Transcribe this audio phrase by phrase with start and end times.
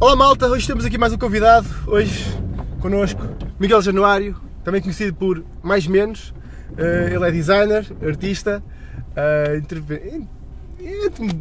[0.00, 2.24] Olá malta, hoje temos aqui mais um convidado, hoje
[2.80, 3.20] connosco
[3.58, 4.34] Miguel Januário,
[4.64, 6.32] também conhecido por Mais Menos,
[6.78, 8.62] Eh, ele é designer, artista,
[9.10, 9.82] uh, entre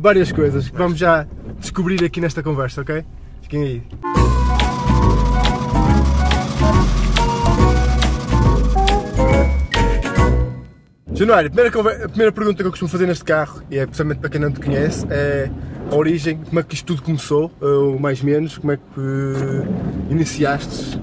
[0.01, 1.25] várias coisas que vamos já
[1.59, 3.05] descobrir aqui nesta conversa, ok?
[3.41, 3.83] Fiquem aí.
[11.13, 14.19] Januário, a primeira, a primeira pergunta que eu costumo fazer neste carro, e é precisamente
[14.19, 15.49] para quem não te conhece, é
[15.91, 20.99] a origem, como é que isto tudo começou, ou mais menos, como é que iniciaste?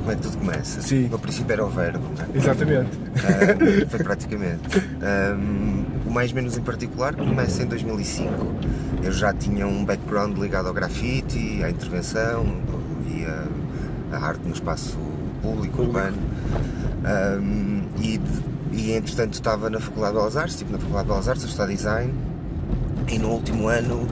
[0.00, 0.82] Como é que tudo começa?
[0.82, 1.08] Sim.
[1.08, 2.36] No princípio era o verbo, é?
[2.38, 2.90] Exatamente.
[3.16, 4.62] Ah, foi praticamente.
[5.02, 8.30] Ahm, o mais menos em particular começa em 2005.
[9.02, 12.46] Eu já tinha um background ligado ao grafite, à intervenção
[13.08, 14.96] e a, a arte no espaço
[15.42, 16.18] público, urbano.
[17.04, 18.20] Ahm, e,
[18.72, 21.48] e entretanto estava na Faculdade de Belas Artes, estive na Faculdade de Belas Artes a
[21.48, 22.12] estudar design
[23.08, 24.06] e no último ano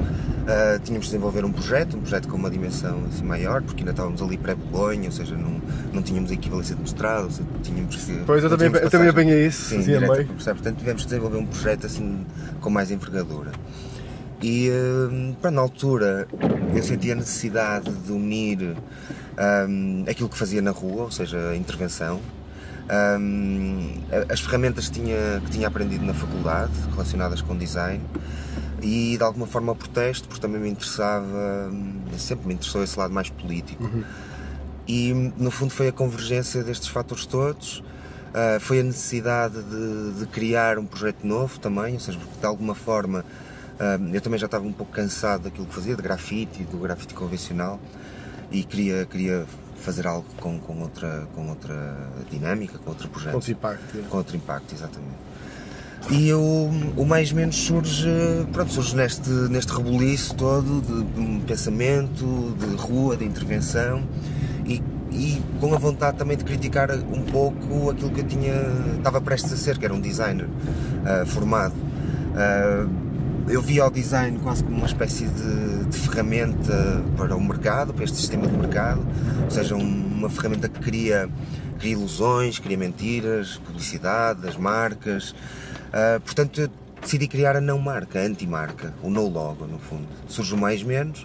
[0.47, 3.93] ah, tínhamos de desenvolver um projeto, um projeto com uma dimensão assim, maior, porque ainda
[3.93, 5.61] estávamos ali pré-Bolonha, ou seja, não,
[5.93, 8.13] não tínhamos a equivalência de mestrado, ou seja, tínhamos que.
[8.27, 10.27] Pois, eu também- eu também apanhei isso, Sim, a direto meio.
[10.27, 10.55] para.
[10.55, 12.27] Portanto, tivemos de desenvolver um projeto assim
[12.61, 13.53] com mais envergadura.
[14.43, 16.29] E hum, pá, na altura
[16.75, 18.77] eu senti a necessidade de unir
[19.69, 22.21] hum, aquilo que fazia na rua, ou seja, a intervenção,
[23.19, 23.95] hum,
[24.29, 28.03] as ferramentas que tinha, que tinha aprendido na faculdade relacionadas com design
[28.85, 33.15] e de alguma forma protesto, porque também me interessava, hum, sempre me interessou esse lado
[33.15, 33.83] mais político.
[34.87, 37.83] E no fundo foi a convergência destes fatores todos,
[38.35, 42.47] ah, foi a necessidade de, de criar um projeto novo também, ou seja, porque de
[42.47, 43.25] alguma forma
[43.81, 47.15] ah, eu também já estava um pouco cansado daquilo que fazia, de grafite, do grafite
[47.15, 47.81] convencional,
[48.51, 49.47] e queria, queria
[49.77, 51.97] fazer algo com, com, outra, com outra
[52.31, 53.33] dinâmica, com outro projeto.
[53.33, 54.09] Ponto de impacto.
[54.11, 55.17] Com outro impacto, exatamente.
[56.11, 58.09] E o, o mais menos surge,
[58.53, 64.03] pronto, surge neste, neste rebuliço todo de, de pensamento, de rua, de intervenção
[64.67, 68.55] e, e com a vontade também de criticar um pouco aquilo que eu tinha,
[68.99, 70.47] estava prestes a ser, que era um designer
[71.07, 71.75] ah, formado.
[72.37, 72.87] Ah,
[73.49, 78.05] eu via o design quase como uma espécie de, de ferramenta para o mercado, para
[78.05, 79.05] este sistema de mercado,
[79.45, 81.29] ou seja, um- uma ferramenta que cria,
[81.79, 85.35] cria ilusões, cria mentiras, publicidade das marcas.
[85.95, 86.69] Ah, portanto, eu
[87.01, 90.09] decidi criar a não marca, a anti-marca, o no logo, no fundo.
[90.27, 91.25] Surge o mais menos,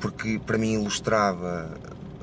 [0.00, 1.70] porque para mim ilustrava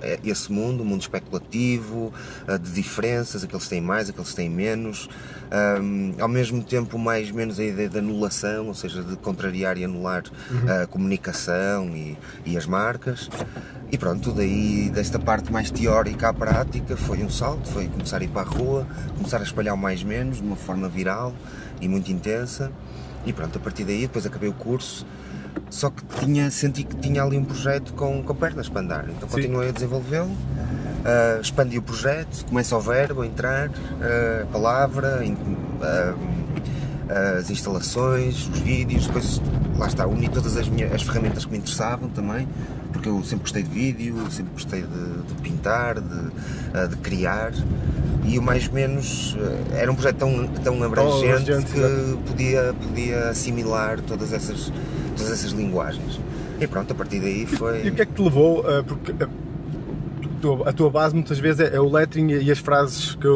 [0.02, 2.14] eh, esse mundo, um mundo especulativo,
[2.46, 5.08] ah, de diferenças, aqueles que têm mais, aqueles que têm menos,
[5.52, 9.84] Ahm, ao mesmo tempo mais menos a ideia de anulação, ou seja, de contrariar e
[9.84, 10.24] anular
[10.68, 13.30] a comunicação e, e as marcas.
[13.92, 18.24] E pronto, daí desta parte mais teórica à prática foi um salto, foi começar a
[18.24, 21.34] ir para a rua, começar a espalhar o mais menos de uma forma viral
[21.82, 22.72] e muito intensa.
[23.26, 25.06] E pronto, a partir daí depois acabei o curso,
[25.70, 29.28] só que tinha, senti que tinha ali um projeto com, com pernas para andar, então
[29.28, 29.36] Sim.
[29.36, 30.30] continuei a desenvolvê-lo.
[31.06, 36.36] Uh, expandi o projeto, começa o verbo a entrar, uh, a palavra, in- uh,
[37.38, 39.40] as instalações, os vídeos, depois
[39.78, 42.48] lá está, uni todas as, minhas, as ferramentas que me interessavam também,
[42.92, 47.52] porque eu sempre gostei de vídeo, sempre gostei de, de pintar, de, de criar,
[48.26, 53.30] e o mais menos uh, era um projeto tão, tão abrangente abrangente, que podia, podia
[53.30, 54.72] assimilar todas essas,
[55.16, 56.20] todas essas linguagens.
[56.60, 57.86] E pronto, a partir daí foi.
[57.86, 58.62] E o que é que te levou?
[58.62, 59.30] uh, porque uh,
[60.46, 63.28] tu- a tua base muitas vezes é, é o lettering e as frases com,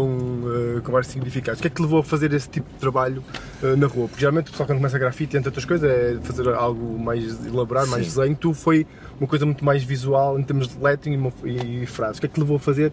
[0.44, 1.59] uh, com vários significados.
[1.59, 3.24] O que é que te levou a fazer esse tipo de trabalho
[3.64, 4.08] uh, na rua?
[4.08, 7.46] Porque geralmente o pessoal quando começa a grafite, entre outras coisas, é fazer algo mais
[7.46, 8.20] elaborado, mais Sim.
[8.20, 8.36] desenho.
[8.36, 8.86] Tu foi
[9.20, 12.18] uma coisa muito mais visual em termos de lettering e e, frases.
[12.18, 12.92] O que é que te levou a fazer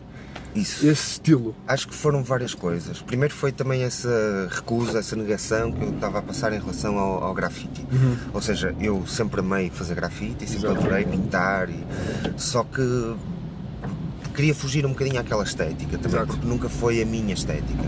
[0.54, 0.86] Isso.
[0.86, 1.54] esse estilo?
[1.68, 3.00] Acho que foram várias coisas.
[3.02, 7.22] Primeiro foi também essa recusa, essa negação que eu estava a passar em relação ao,
[7.22, 7.86] ao grafite.
[8.34, 10.80] Ou seja, eu sempre amei fazer grafite e sempre Exato.
[10.86, 11.84] adorei pintar, e...
[12.36, 13.14] só que
[14.36, 16.26] queria fugir um bocadinho àquela estética também, Exato.
[16.34, 17.84] porque nunca foi a minha estética.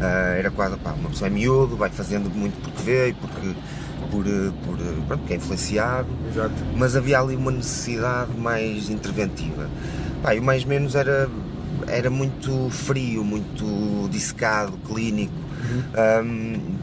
[0.00, 3.54] Ah, era quase, pá, uma pessoa é miúdo, vai fazendo muito porque vê e porque,
[4.10, 4.24] por,
[4.64, 4.76] por,
[5.06, 6.52] pronto, porque é influenciado Exato.
[6.76, 9.68] mas havia ali uma necessidade mais interventiva.
[10.22, 11.28] Pá, e o mais menos era,
[11.86, 15.34] era muito frio, muito dissecado, clínico.
[16.22, 16.76] Um,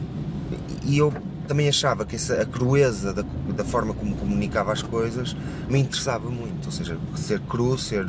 [0.84, 1.12] e eu
[1.46, 3.24] também achava que essa, a crueza da,
[3.56, 5.36] da forma como comunicava as coisas
[5.68, 8.04] me interessava muito, ou seja, ser cru, ser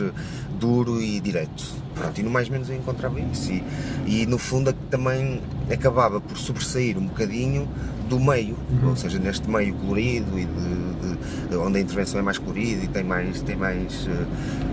[0.60, 1.64] duro e direto.
[1.94, 3.52] Pronto, e no mais menos eu encontrava isso.
[3.52, 3.64] E,
[4.06, 5.42] e no fundo também
[5.72, 7.68] acabava por sobressair um bocadinho
[8.10, 8.56] do meio,
[8.88, 12.84] ou seja, neste meio colorido e de, de- de onde a intervenção é mais colorida
[12.84, 14.08] e tem mais, tem mais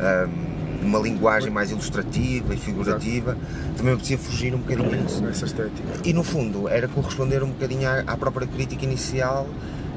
[0.01, 0.52] eh, um,
[0.83, 3.37] uma linguagem mais ilustrativa e figurativa,
[3.77, 5.23] também eu precisava fugir um bocadinho a isso.
[5.23, 5.83] Nessa estética.
[6.05, 9.47] E no fundo era corresponder um bocadinho à, à própria crítica inicial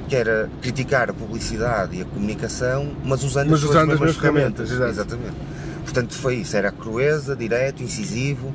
[0.07, 4.15] que era criticar a publicidade e a comunicação, mas usando, Mas as, usando as mesmas
[4.17, 4.71] ferramentas, ferramentas.
[4.71, 5.15] exato.
[5.15, 5.35] Exatamente.
[5.83, 8.53] Portanto, foi isso, era crueza, direto, incisivo,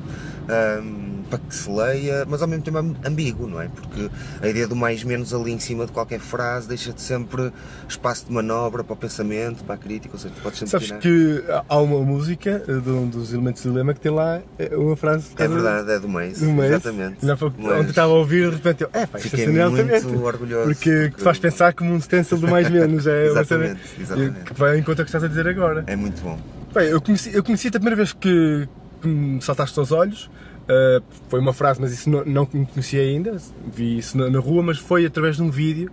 [0.83, 3.69] hum, para que se leia, mas ao mesmo tempo am- ambíguo, não é?
[3.69, 4.11] Porque
[4.43, 7.53] a ideia do mais menos ali em cima de qualquer frase deixa-te sempre
[7.89, 10.87] espaço de manobra para o pensamento, para a crítica, ou seja, tu podes sempre Sabes
[10.89, 11.01] tirar.
[11.01, 14.77] que há uma música eh, de um dos elementos do dilema que tem lá eh,
[14.77, 16.41] uma frase É causa verdade, é do mês.
[16.41, 16.71] do mês.
[16.73, 17.31] Exatamente.
[17.31, 19.71] Há pouco, Mas Ontem estava a ouvir de repente eu, é pá, é Fiquei genial
[19.71, 20.67] muito orgulhoso.
[20.75, 23.07] Porque te faz pensar como um stencil do mais menos.
[23.07, 24.41] É Exatamente, exatamente.
[24.45, 25.85] que vai em conta o que estás a dizer agora.
[25.87, 26.39] É muito bom.
[26.75, 28.69] Bem, eu conheci, eu conheci a primeira vez que,
[29.03, 30.31] que me saltaste aos olhos.
[30.71, 33.37] Uh, foi uma frase, mas isso não, não me conhecia ainda.
[33.73, 35.91] Vi isso na, na rua, mas foi através de um vídeo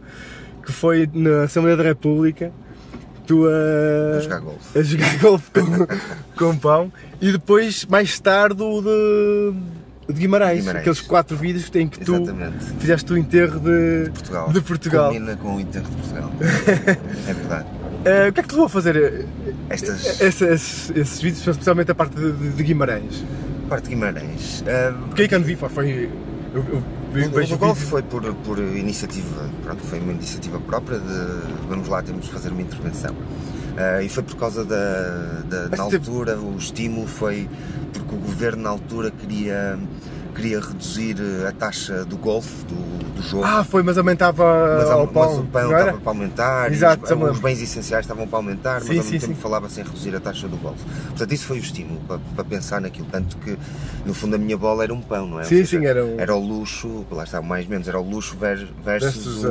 [0.66, 2.52] que foi na Assembleia da República.
[3.26, 4.80] Tu a, A jogar golfe.
[4.80, 5.88] a jogar golfe com,
[6.38, 6.92] com pão.
[7.20, 10.82] E depois, mais tarde, o de, de Guimarães, Guimarães.
[10.82, 12.64] Aqueles quatro vídeos em que tu Exatamente.
[12.80, 14.52] fizeste o enterro de Portugal.
[14.54, 15.08] De Portugal.
[15.14, 16.32] Combina com o Inter de Portugal.
[17.28, 17.68] é verdade.
[17.68, 19.26] Uh, o que é que te levou a fazer
[19.70, 20.22] Estas.
[20.22, 23.26] esses, esses, esses vídeos, especialmente a parte de, de- de Guimarães?
[23.70, 24.64] Parte de Guimarães.
[24.68, 26.10] ah, Porque aí que eu não vi, pá, foi.
[26.54, 31.00] Eu, eu vi- O, o golfe foi por, por iniciativa, pronto, foi uma iniciativa própria
[31.00, 33.14] de vamos lá, temos de fazer uma intervenção.
[33.78, 37.48] Ah, e foi por causa da, da na altura, o estímulo foi
[37.94, 39.78] porque o governo na altura queria,
[40.38, 41.16] queria reduzir
[41.48, 42.76] a taxa do golfe, do,
[43.16, 43.44] do jogo.
[43.44, 44.44] Ah, foi, mas aumentava
[44.80, 45.40] mas, ao mas pão.
[45.40, 48.98] o pão estava para aumentar, Exato, os, os bens essenciais estavam para aumentar, Sim, mas
[49.00, 50.84] ao sim, mesmo tempo falava-se em reduzir a taxa do golfe.
[51.08, 53.08] Portanto, isso foi o estímulo para, para pensar naquilo.
[53.12, 53.58] Tanto que,
[54.06, 55.44] no fundo, a minha bola era um pão, não é?
[55.44, 58.08] Sim, seja, sim, era um- Era o luxo, lá está, mais ou menos, era o
[58.08, 59.44] luxo ver- versus, Versus,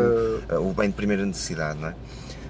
[0.50, 1.94] o, o bem de primeira necessidade, não é?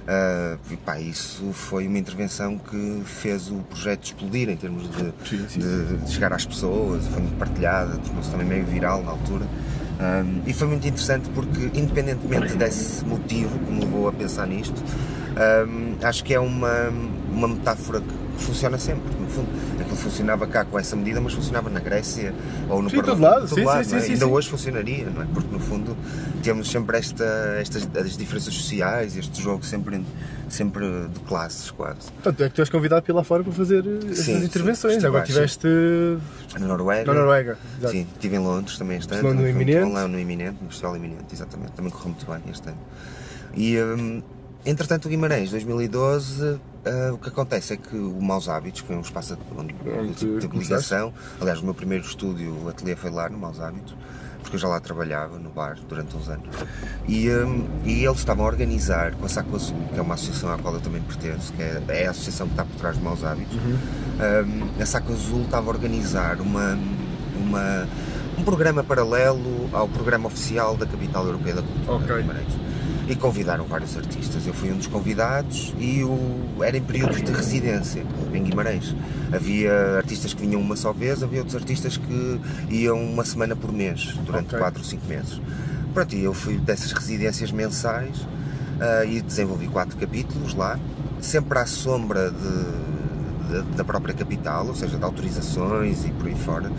[0.09, 5.13] Ah, e pá, isso foi uma intervenção que fez o projeto explodir em termos de,
[5.29, 5.59] Sim, sim.
[5.61, 9.45] de- de chegar às pessoas, foi muito partilhada, tornou-se também meio viral na altura.
[9.99, 14.81] Um, e foi muito interessante porque, independentemente desse motivo que me levou a pensar nisto,
[15.69, 16.91] um, acho que é uma,
[17.33, 19.03] uma metáfora que funciona sempre.
[19.21, 19.49] No fundo,
[19.81, 22.35] aquilo funcionava cá com essa medida, mas funcionava na Grécia
[22.69, 24.01] ou no Sim, Parlamento, lado, sim, lado, sim, é?
[24.01, 24.31] sim, sim, Ainda sim.
[24.33, 25.27] hoje funcionaria, não é?
[25.33, 25.97] Porque no fundo
[26.43, 27.25] temos sempre esta,
[27.61, 30.05] estas as diferenças sociais, este jogo sempre,
[30.49, 32.11] sempre de classes quase.
[32.23, 35.05] Tanto é que tu és convidado lá fora para fazer essas Sim, intervenções.
[35.05, 35.67] Agora estiveste
[36.59, 37.13] Na Noruega.
[37.13, 37.59] na Noruega.
[37.79, 37.93] Exato.
[37.93, 39.35] Sim, estive em Londres também este ano.
[39.35, 39.81] No Iminente.
[39.85, 41.73] bom lá no Iminente, no Festival Iminente, exatamente.
[41.73, 42.79] Também correu muito bem este ano.
[43.55, 44.23] E, hum,
[44.67, 48.97] entretanto, o Guimarães, 2012, ah, o que acontece é que o Maus Hábitos, que foi
[48.97, 50.93] um espaço eu tive, tive começaste?
[50.95, 53.95] ligação, aliás, o meu primeiro estúdio, o ateliê foi lá no Maus Hábitos,
[54.43, 56.49] porque eu já lá trabalhava no bar durante uns anos.
[57.09, 60.53] E, hum, e eles estavam a organizar com a Saco Azul, que é uma associação
[60.53, 63.03] à qual eu também pertenço, que é, é a associação que está por trás de
[63.03, 63.57] Maus Hábitos.
[63.57, 63.79] Uhum.
[64.79, 66.79] Um, a Saco Azul estava a organizar uma,
[67.37, 67.89] uma-
[68.39, 72.17] um programa paralelo ao programa oficial da Capital Europeia da Cultura, Ok.
[72.23, 72.53] Guimarães.
[73.09, 74.47] E convidaram vários artistas.
[74.47, 78.95] Eu fui um dos convidados e o, era em períodos de residência em Guimarães.
[79.33, 83.73] Havia artistas que vinham uma só vez, havia outros artistas que iam uma semana por
[83.73, 84.59] mês, durante Ok.
[84.59, 85.41] 4 ou 5 meses.
[85.95, 88.27] Pronto, e eu fui dessas residências mensais
[88.81, 90.79] ah, e desenvolvi quatro capítulos lá,
[91.21, 96.71] sempre à sombra de, da própria capital, ou seja, de autorizações e por aí fora.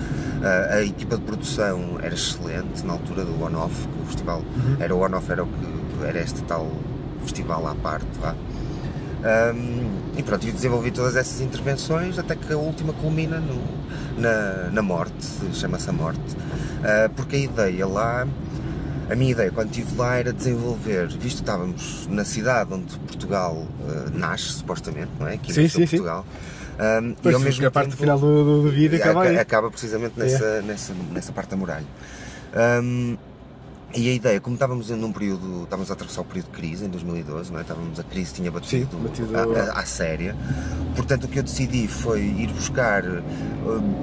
[0.44, 4.44] Ah, a equipa de produção era excelente na altura do On-Off, o festival
[4.80, 6.68] era o On-Off, era o que era este tal
[7.24, 8.34] festival à parte, vá.
[9.54, 14.70] Um, e pronto, e desenvolvi todas essas intervenções até que a última culmina no- na,
[14.72, 15.14] na morte,
[15.54, 16.20] chama-se a morte,
[16.78, 18.28] Uh, porque a ideia lá,
[19.10, 23.56] a minha ideia quando estive lá era desenvolver, visto que estávamos na cidade onde Portugal
[23.56, 25.34] uh, nasce, supostamente, não é?
[25.34, 25.98] Aqui Sim, sim, sim.
[25.98, 26.24] Portugal.
[26.80, 30.14] Um, Pois, e ao mesmo a parte tempo- final do, do, vídeo acaba acaba precisamente
[30.20, 31.86] nessa, nessa, nessa parte da muralha.
[32.84, 33.18] Um,
[33.98, 36.90] e a ideia, como estávamos num período, estávamos a atravessar o período de crise em
[36.90, 37.64] 2012, não é?
[37.64, 39.36] estávamos, a crise tinha batido, Sim, batido
[39.74, 40.36] à, séria,
[40.96, 43.22] portanto o que eu decidi foi ir buscar uh,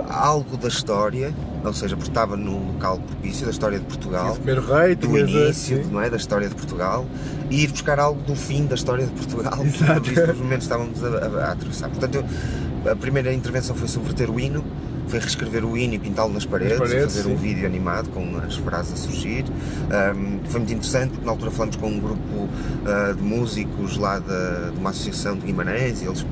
[0.08, 1.32] algo da história,
[1.64, 5.20] ou seja, porque estava no local propício da história de Portugal, primeiro rei, do a-
[5.20, 7.06] início, não é, da história de Portugal,
[7.48, 10.00] e ir buscar algo do fim da história de Portugal, Exato.
[10.10, 11.88] visto os momentos que estávamos a, a- a atravessar.
[11.88, 14.62] Portanto, eu- a primeira intervenção foi subverter o hino,
[15.08, 17.34] foi reescrever o hino e pintá-lo nas paredes, Nas paredes, fazer sim.
[17.34, 19.44] um vídeo animado com as frases a surgir.
[19.44, 24.18] Um, foi muito interessante porque na altura falamos com um grupo uh, de músicos lá
[24.18, 26.26] da, de uma associação de Guimarães e eles uh,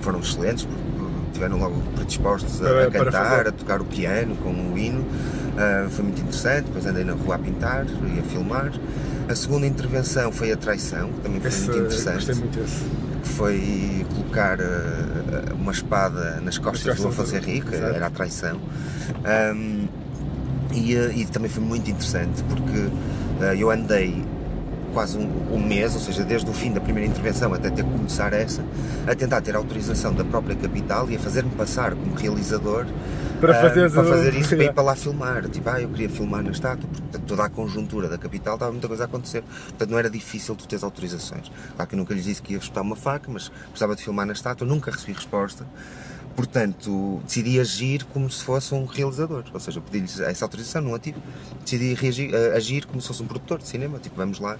[0.00, 4.78] foram excelentes porque uh, logo predispostos a, a cantar, a tocar o piano com o
[4.78, 5.00] hino.
[5.00, 8.72] Uh, foi muito interessante, depois andei na rua a pintar e a filmar.
[9.28, 13.07] A segunda intervenção foi a traição, que também foi Esse, muito interessante Gostei muito desse.
[13.28, 17.94] Foi colocar uh, uma espada nas costas do Afonso Henrique, exato.
[17.94, 18.60] era a traição.
[19.54, 19.86] Um,
[20.72, 24.24] e, uh, e também foi muito interessante porque uh, eu andei
[24.92, 27.90] quase um, um, mês, ou seja, desde o fim da primeira intervenção até ter que
[27.90, 28.62] começar essa,
[29.06, 32.86] a tentar ter autorização da própria capital e a fazer-me passar como realizador
[33.40, 35.48] para fazer, uh, para fazer isso, para ir para lá filmar.
[35.48, 38.88] Tipo, ah, eu queria filmar na estátua, porque toda a conjuntura da capital estava muita
[38.88, 39.42] coisa a acontecer.
[39.42, 41.50] Portanto, não era difícil tu teres autorizações.
[41.76, 44.26] Claro que eu nunca lhes disse que ia espetar uma faca, mas precisava de filmar
[44.26, 45.64] na estátua, nunca recebi resposta.
[46.38, 50.98] Portanto, decidi agir como se fosse um realizador, ou seja, pedi-lhes essa autorização, não a
[51.00, 51.18] tive.
[51.64, 54.56] Decidi reagir, uh, agir como se fosse um produtor de cinema, tipo, vamos lá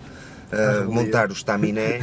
[0.52, 2.00] uh, montar o estaminé,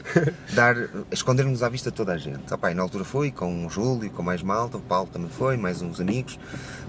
[0.54, 0.76] dar,
[1.10, 2.52] esconder-nos à vista de toda a gente.
[2.52, 5.82] Opa, na altura foi com o Júlio, com mais malta, o Paulo também foi, mais
[5.82, 6.38] uns amigos.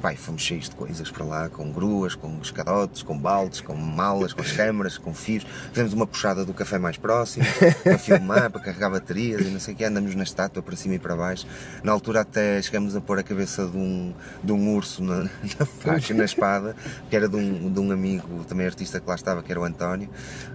[0.01, 4.33] Pai, fomos cheios de coisas para lá, com gruas, com escadotes, com baldes, com malas,
[4.33, 5.45] com as câmaras, com fios.
[5.69, 7.45] Fizemos uma puxada do café mais próximo,
[7.81, 9.85] para filmar, para carregar baterias e não sei o que.
[9.85, 11.47] Andamos na estátua para cima e para baixo.
[11.83, 15.23] Na altura até chegamos a pôr a cabeça de um, de um urso na,
[15.57, 16.75] na faixa, na espada,
[17.09, 19.63] que era de um, de um amigo, também artista que lá estava, que era o
[19.63, 20.09] António.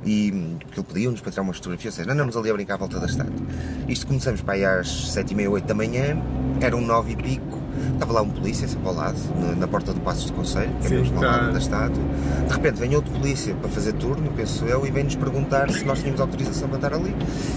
[0.05, 0.31] E
[0.71, 2.99] que ele pediu-nos para tirar uma fotografia, ou seja, andamos ali a brincar à volta
[2.99, 3.47] da estátua.
[3.88, 6.21] Isto começamos para aí às 7 e meia, 8 da manhã,
[6.61, 7.59] era um 9 e pico,
[7.92, 9.18] estava lá um polícia sempre ao lado,
[9.57, 12.02] na, porta do Passos de Conselho, que é mesmo ao lado da estátua.
[12.47, 15.99] De repente vem outro polícia para fazer turno, penso eu, e vem-nos perguntar se nós
[15.99, 17.14] tínhamos autorização para estar ali.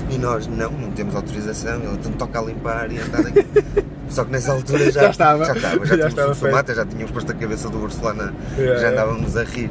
[0.09, 3.45] E nós, não, não temos autorização, ele então toca a limpar e andar aqui.
[4.11, 7.11] Só que nessa altura já, já estava, já, estava, já, já tínhamos filmado, já tínhamos
[7.11, 8.33] posto a cabeça do urso lá na.
[8.57, 9.49] Yeah, já andávamos yeah.
[9.49, 9.69] a rir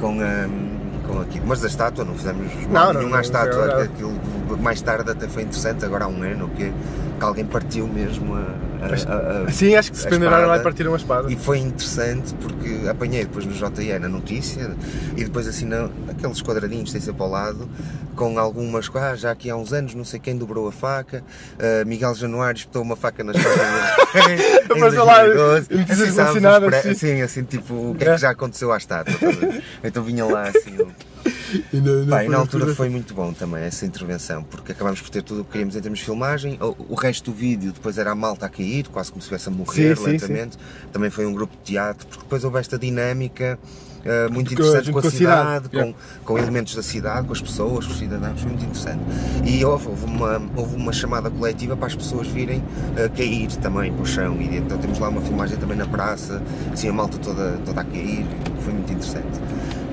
[0.00, 0.46] com a.
[0.46, 0.67] Um,
[1.08, 1.46] com aquilo.
[1.46, 3.82] Mas da estátua não fizemos mal não, nenhum à estátua.
[3.82, 4.12] Aquilo,
[4.60, 6.72] mais tarde até foi interessante, agora há um ano, que,
[7.18, 10.92] que alguém partiu mesmo a, a, a, Sim, acho que se penduraram lá e partiram
[10.92, 11.30] uma espada.
[11.30, 14.70] E foi interessante porque apanhei depois no JE na notícia
[15.16, 15.68] e depois assim
[16.08, 17.68] aqueles quadradinhos tem sempre ao lado
[18.14, 21.22] com algumas ah, já aqui há uns anos não sei quem dobrou a faca,
[21.54, 23.62] uh, Miguel Januário espetou uma faca na espada
[24.64, 29.14] Apareceu lá assim, assim, sim, assim tipo o que é que já aconteceu à estátua.
[29.84, 30.76] então vinha lá assim.
[31.72, 35.10] E, não, não Bem, na altura foi muito bom também essa intervenção, porque acabámos por
[35.10, 36.58] ter tudo o que queríamos em termos de filmagem.
[36.60, 39.48] O, o resto do vídeo depois era a malta a cair, quase como se estivesse
[39.48, 40.56] a morrer sim, lentamente.
[40.56, 40.88] Sim, sim.
[40.92, 43.58] Também foi um grupo de teatro, porque depois houve esta dinâmica.
[44.08, 47.92] Uh, muito interessante com a cidade, com, com, elementos da cidade, com as pessoas, com
[47.92, 49.02] os cidadãos, foi muito interessante.
[49.44, 53.92] E houve, houve, uma, houve uma chamada coletiva para as pessoas virem uh, cair também
[53.92, 54.40] para o chão.
[54.40, 57.84] E então temos lá uma filmagem também na praça, assim a malta toda, toda a
[57.84, 58.24] cair,
[58.64, 59.38] foi muito interessante.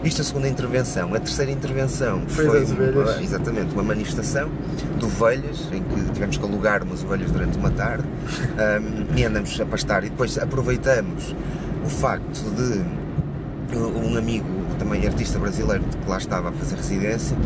[0.05, 1.13] Isto é a segunda intervenção.
[1.13, 4.49] A terceira intervenção foi, foi uma, exatamente uma manifestação
[4.97, 9.59] de ovelhas, em que tivemos que alugar umas ovelhas durante uma tarde um, e andamos
[9.59, 10.03] a pastar.
[10.03, 11.35] E depois aproveitamos
[11.83, 13.04] o facto de
[13.77, 14.45] um amigo,
[14.77, 17.37] também artista brasileiro, que lá estava a fazer residência,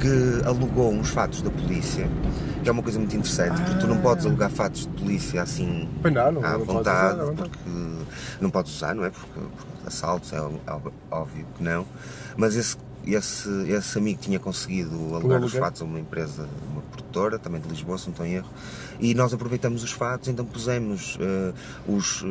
[0.00, 2.08] que alugou uns fatos da polícia,
[2.62, 3.64] que é uma coisa muito interessante, ah.
[3.64, 4.28] porque tu não podes ah.
[4.28, 7.70] alugar fatos de polícia assim não, não, à não vontade, usar, porque
[8.40, 9.10] não podes usar, não é?
[9.10, 10.40] Porque, porque assaltos, é
[11.10, 11.86] óbvio que não,
[12.36, 12.76] mas esse,
[13.14, 17.68] esse, esse amigo tinha conseguido alugar os fatos a uma empresa, uma produtora, também de
[17.68, 18.48] Lisboa, se não estou em erro,
[19.00, 21.54] e nós aproveitamos os fatos, então pusemos uh,
[21.90, 22.26] os, uh,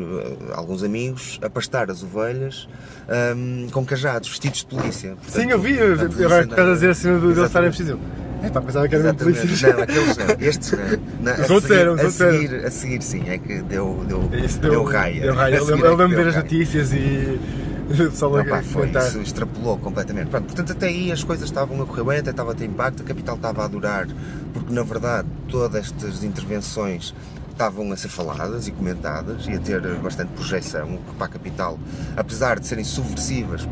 [0.53, 2.67] alguns amigos a pastar as ovelhas
[3.07, 5.15] um, ehm, com cajados, vestidos de polícia.
[5.15, 7.99] Portanto, Sim, eu vi, agora que estás a dizer assim do estarem vestidos.
[8.43, 9.73] É pá, pensava que era uma polícia.
[9.73, 11.33] Não, aqueles não, estes não.
[11.33, 14.19] não os outros eram, os outros a seguir, a seguir sim, é que deu, deu,
[14.27, 15.21] deu, deu raia.
[15.21, 15.55] Deu raia.
[15.55, 17.39] Eu lembro-me de ver as notícias e
[18.13, 20.29] só não, pá, foi, isso extrapolou completamente.
[20.29, 23.01] Pronto, portanto, até aí as coisas estavam a correr bem, até estava a ter impacto,
[23.01, 24.07] a capital estava a adorar,
[24.53, 27.13] porque na verdade todas estas intervenções
[27.51, 31.29] estavam a ser faladas e comentadas e a ter bastante projeção, o que para a
[31.29, 31.79] capital,
[32.15, 33.67] apesar de serem subversivas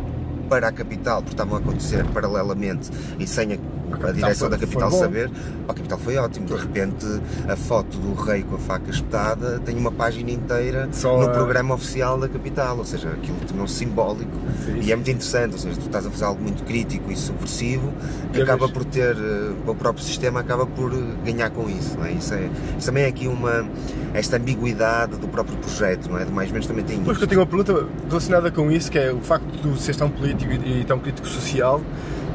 [0.48, 3.58] para a capital, porque estavam a acontecer paralelamente e sem a
[4.04, 5.30] a, a direção da capital saber,
[5.68, 6.46] a capital foi ótimo.
[6.46, 7.06] De repente,
[7.48, 11.30] a foto do rei com a faca espetada tem uma página inteira Só no a...
[11.30, 14.32] programa oficial da capital, ou seja, aquilo tornou simbólico
[14.66, 15.54] sim, e é muito interessante.
[15.54, 17.94] Ou seja, tu estás a fazer algo muito crítico e subversivo
[18.34, 21.98] que acaba por ter, eh, o próprio sistema acaba por eh, ganhar com isso.
[21.98, 22.12] Não é?
[22.14, 23.66] Isso, é, isso também é aqui uma
[24.14, 26.26] esta ambiguidade do próprio projeto, não é?
[26.26, 28.90] De mais ou menos também tem Pois que eu tenho uma pergunta relacionada com isso,
[28.90, 31.82] que é o facto de ser tão político e tão crítico social,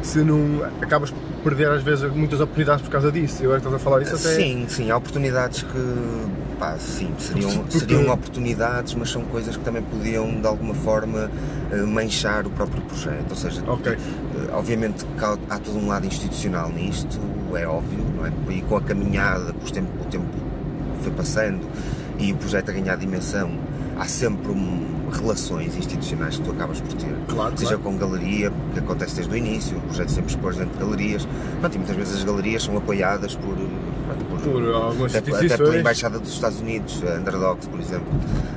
[0.03, 3.43] se não acabas por perder às vezes muitas oportunidades por causa disso.
[3.43, 4.35] Eu agora estás a falar isso até.
[4.37, 6.27] Sim, sim, há oportunidades que
[6.59, 7.79] pá, sim, seriam, Porque...
[7.79, 11.31] seriam oportunidades, mas são coisas que também podiam de alguma forma
[11.71, 13.31] eh, manchar o próprio projeto.
[13.31, 13.93] Ou seja, okay.
[13.95, 17.19] Eh, obviamente há, há todo um lado institucional nisto,
[17.55, 18.33] é óbvio, não é?
[18.51, 20.27] E com a caminhada, com o tempo, o tempo
[21.03, 21.67] foi passando
[22.19, 23.51] e o projeto a ganhar dimensão,
[23.99, 27.15] há sempre um relações institucionais que tu acabas por ter.
[27.29, 27.83] Claro, Seja claro.
[27.83, 31.29] com galeria, que acontece desde o início, o projeto sempre expôs dentro de galerias.
[31.61, 35.77] Pronto, e muitas vezes as galerias são apoiadas por, por por algumas até, até pela
[35.77, 38.09] Embaixada dos Estados Unidos, a Underdogs, por exemplo.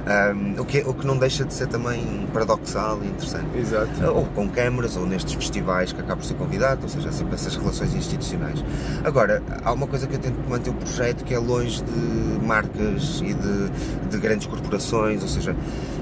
[0.04, 3.58] Um, o, que, o que não deixa de ser também paradoxal e interessante.
[3.58, 4.06] Exato.
[4.14, 7.36] Ou com câmaras, ou nestes festivais que acabo por ser convidado, ou seja, há sempre
[7.36, 8.64] essas relações institucionais.
[9.04, 13.22] Agora, há uma coisa que eu tento manter o projeto que é longe de marcas
[13.22, 13.70] e de,
[14.10, 15.56] de grandes corporações, ou seja,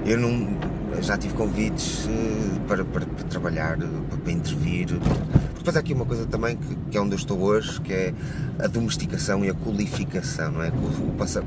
[0.05, 0.48] eu não
[1.01, 4.88] já tive convites eh, para, para, para trabalhar, para, para intervir.
[5.58, 8.13] Depois há aqui uma coisa também que, que, é onde eu estou hoje, que é
[8.60, 10.72] a domesticação e a coolificação, não é?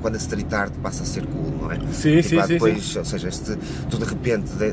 [0.00, 1.80] Quando a street art passa a ser cool, não é?
[1.92, 2.98] Sim, sim, sim, depois, sim.
[2.98, 3.58] Ou seja, este,
[3.90, 4.72] tu de repente, de,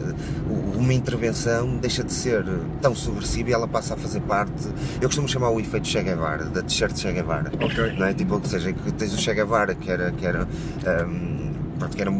[0.77, 2.45] uma intervenção deixa de ser
[2.81, 4.67] tão subversiva e ela passa a fazer parte,
[5.01, 7.51] eu costumo chamar o efeito Che Guevara, da t-shirt Che Guevara.
[7.59, 7.97] Ok.
[7.97, 8.13] Não é?
[8.13, 10.47] Tipo, ou seja, que tens o Che Guevara, que era, que era,
[11.07, 12.11] um, pronto, que era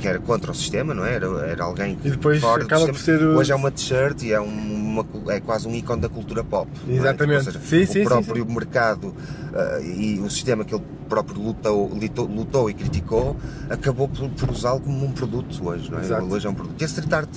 [0.00, 1.14] que era contra o sistema, não é?
[1.14, 3.36] Era, era alguém e depois fora acaba do por ser o...
[3.36, 6.70] Hoje é uma t-shirt e é, uma, é quase um ícone da cultura pop.
[6.88, 7.48] Exatamente.
[7.48, 7.52] É?
[7.52, 11.42] Tipo, seja, sim, sim, o próprio sim, mercado uh, e o sistema que ele próprio
[11.42, 13.36] lutou, lutou, lutou e criticou,
[13.68, 16.02] acabou por, por usá-lo como um produto hoje, não é?
[16.02, 16.24] Exato.
[16.26, 16.80] Hoje é um produto.
[16.80, 17.28] E a street art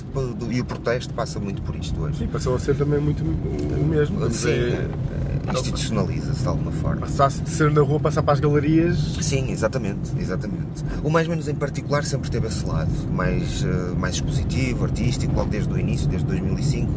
[0.50, 2.18] e o protesto passa muito por isto hoje.
[2.18, 4.30] Sim, passou a ser também muito o mesmo.
[4.30, 4.88] Sim, é,
[5.52, 7.02] institucionaliza-se de alguma forma.
[7.02, 8.98] Passasse de ser na rua, passar para as galerias.
[9.20, 10.84] Sim, exatamente, exatamente.
[11.02, 15.50] O Mais Menos em particular sempre teve esse lado, mais, uh, mais expositivo, artístico, logo
[15.50, 16.92] desde o início, desde 2005,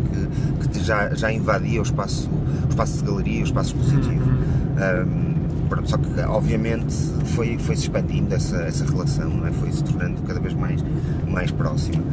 [0.61, 2.29] que, que já, já invadia o espaço,
[2.65, 4.23] o espaço de galeria, o espaço expositivo.
[4.23, 4.37] Uhum.
[4.77, 5.26] Um,
[5.67, 6.93] Pronto, só que obviamente
[7.35, 9.51] foi, foi se expandindo essa, essa relação, é?
[9.51, 10.83] foi se tornando cada vez mais,
[11.27, 12.03] mais próxima.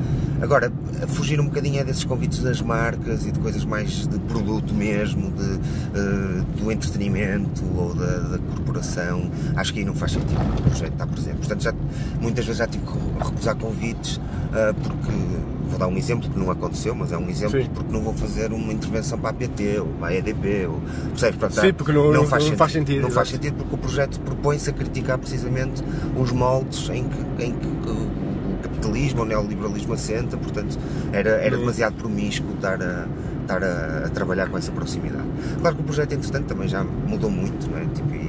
[0.40, 0.72] Agora,
[1.08, 5.30] fugir um bocadinho é desses convites das marcas e de coisas mais de produto mesmo,
[5.30, 10.62] de, uh, do entretenimento ou da, da, corporação, acho que aí não faz sentido o
[10.62, 11.36] projeto estar presente.
[11.36, 11.74] Portanto, já,
[12.20, 16.50] muitas vezes já tive que recusar convites uh, porque vou dar um exemplo que não
[16.50, 17.70] aconteceu, mas é um exemplo Sim.
[17.72, 20.80] porque não vou fazer uma intervenção para a PT ou para a EDP, ou,
[21.10, 21.36] percebes?
[21.36, 23.02] Portanto, Sim, porque não, não, faz, não sentido, faz sentido.
[23.02, 25.82] Não faz sentido porque o projeto propõe-se a criticar precisamente
[26.16, 30.78] os moldes em que, em que o capitalismo, o neoliberalismo assenta, portanto
[31.12, 33.06] era, era demasiado promíscuo estar a,
[33.42, 35.24] estar a, a, trabalhar com essa proximidade.
[35.60, 37.84] Claro que o projeto, entretanto, também já mudou muito, não é?
[37.86, 38.23] Tipo,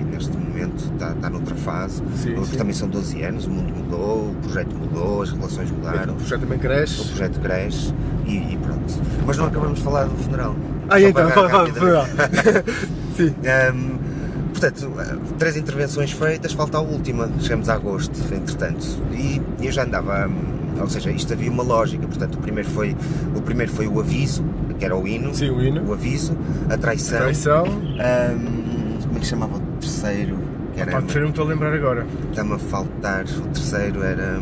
[0.55, 2.57] momento está, está noutra fase, sim, porque sim.
[2.57, 6.13] também são 12 anos, o mundo mudou, o projeto mudou, as relações mudaram.
[6.13, 7.01] O projeto também cresce.
[7.01, 7.93] O projeto cresce
[8.25, 8.93] e, e pronto.
[9.25, 10.55] Mas não acabamos de falar do funeral.
[10.89, 11.93] Ah, Só então, fala, rapidamente.
[11.93, 12.63] fala.
[13.17, 13.33] Sim.
[13.73, 13.97] Um,
[14.51, 14.91] portanto,
[15.37, 17.29] três intervenções feitas, falta a última.
[17.39, 18.85] Chegamos a agosto, entretanto.
[19.11, 20.27] E eu já andava.
[20.27, 22.05] hum, Ou seja, isto havia uma lógica.
[22.07, 22.95] Portanto, o primeiro foi
[23.35, 24.43] o, primeiro foi o aviso,
[24.77, 25.33] que era o hino.
[25.33, 25.83] Sim, o hino.
[25.89, 26.37] O aviso,
[26.69, 27.19] a traição.
[27.19, 27.63] Traição.
[27.65, 30.37] hum, como é que chamava o terceiro?
[30.75, 32.05] Que era, Pá, não estou a lembrar agora.
[32.29, 33.23] Está-me a faltar.
[33.25, 34.41] O terceiro era.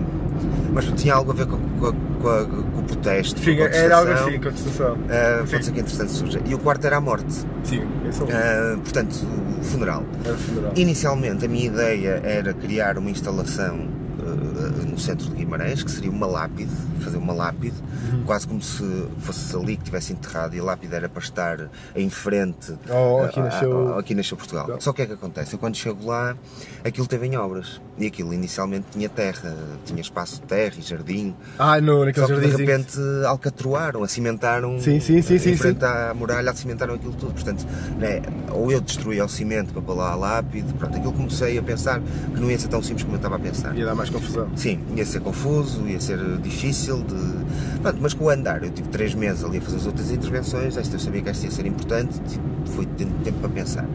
[0.74, 3.40] Mas tinha algo a ver com, com, com com o protesto.
[3.40, 4.94] Sim, com a era algo assim, contestação.
[4.94, 5.52] Uh, Sim.
[5.52, 6.42] pode ser que interessante surja.
[6.46, 7.34] E o quarto era a morte.
[7.64, 9.14] Sim, esse é o Uh, portanto,
[9.60, 10.04] o funeral.
[10.24, 10.72] era o funeral.
[10.76, 13.88] Inicialmente a minha ideia era criar uma instalação
[14.20, 16.72] uh, no centro de Guimarães, que seria uma lápide,
[17.04, 17.76] fazer uma lápide,
[18.12, 18.24] Uhum.
[18.26, 18.84] quase como se
[19.20, 22.74] fosse ali que tivesse enterrado e a lápide era para estar em frente.
[22.90, 24.66] Oh, aqui uh, nasceu- a- aqui nasceu Portugal.
[24.66, 24.82] Portugal.
[24.82, 25.54] Só que o que é que acontece?
[25.56, 26.36] Eu quando chego lá,
[26.84, 27.82] aquilo teve em obras.
[27.98, 31.36] E aquilo inicialmente tinha terra, tinha espaço de terra e jardim.
[31.60, 35.84] Ah, no, naquele Só que de repente alcatroaram, acimentaram Sim, sim, sim, em sim, frente
[35.86, 37.34] à muralha, acimentaram aquilo tudo.
[37.34, 37.66] Portanto,
[37.98, 41.64] né, ou eu destruía o cimento para pôr lá a lápide, pronto, aquilo comecei a
[41.64, 42.02] pensar
[42.34, 43.76] que não ia ser tão simples como eu estava a pensar.
[43.78, 44.50] Ia dar mais confusão.
[44.56, 47.80] Sim, ia ser confuso, ia ser difícil de.
[47.82, 50.78] Pronto, mas com o andar, eu tive três meses ali a fazer as outras intervenções,
[50.78, 53.86] esta eu sabia que esta ia ser importante, tipo, foi tendo tempo para pensar.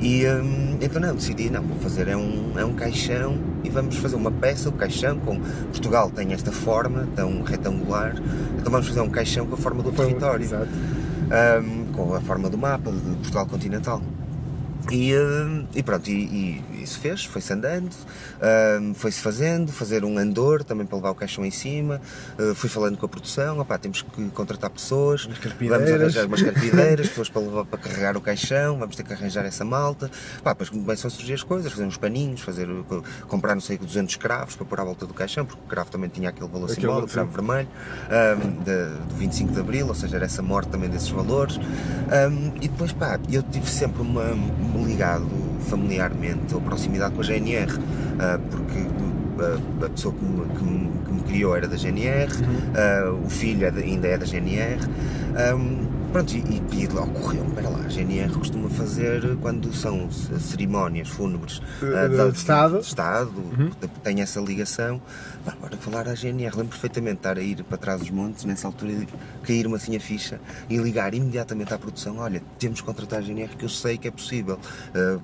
[0.00, 3.96] E hum, então não, decidi, não, vou fazer é um, é um caixão e vamos
[3.96, 5.38] fazer uma peça, o caixão, com
[5.70, 8.14] Portugal tem esta forma tão retangular,
[8.58, 10.68] então vamos fazer um caixão com a forma do Foi- território Exato.
[11.62, 14.02] um, com a forma do mapa de Portugal continental.
[14.90, 17.90] E, um, e pronto, e, e isso fez, foi-se andando,
[18.94, 22.00] foi-se fazendo, fazer um andor também para levar o caixão em cima,
[22.38, 27.08] uh, fui falando com a produção, opá, temos que contratar pessoas, vamos arranjar umas carpideiras,
[27.14, 30.10] pessoas para, levar, para carregar o caixão, vamos ter que arranjar essa malta,
[30.42, 32.68] pá, depois começam a surgir as coisas, fazer uns paninhos, fazer,
[33.28, 36.08] comprar não sei 200 cravos para pôr à volta do caixão, porque o cravo também
[36.10, 37.14] tinha aquele valor Aquele, simbólico, sim.
[37.14, 37.68] cravo vermelho,
[38.44, 41.56] um, de- do 25 de Abril, ou seja, era essa morte também desses valores.
[41.56, 44.24] Um, e depois, pá, eu tive sempre uma,
[44.86, 45.26] ligado
[45.68, 50.90] familiarmente ou proximidade com a GNR, uh, porque uh, a pessoa que me, que me-
[51.06, 54.78] que me criou era da GNR, uh, o filho é ainda é da GNR.
[55.56, 61.58] um, pronto, e, e ocorreu-me, espera lá, a GNR costuma fazer quando são cerimónias fúnebres
[61.58, 63.70] uh, de, de, Estado, de Estado uhum.
[64.04, 65.02] tem essa ligação.
[65.44, 68.44] Pá, bora falar à GNR, lembro perfeitamente de estar a ir para trás dos montes,
[68.44, 68.92] nessa altura,
[69.42, 73.56] cair-me assim a ficha e ligar imediatamente à produção: olha, temos que contratar a GNR,
[73.56, 74.56] que eu sei que é possível.
[74.94, 75.20] Uh,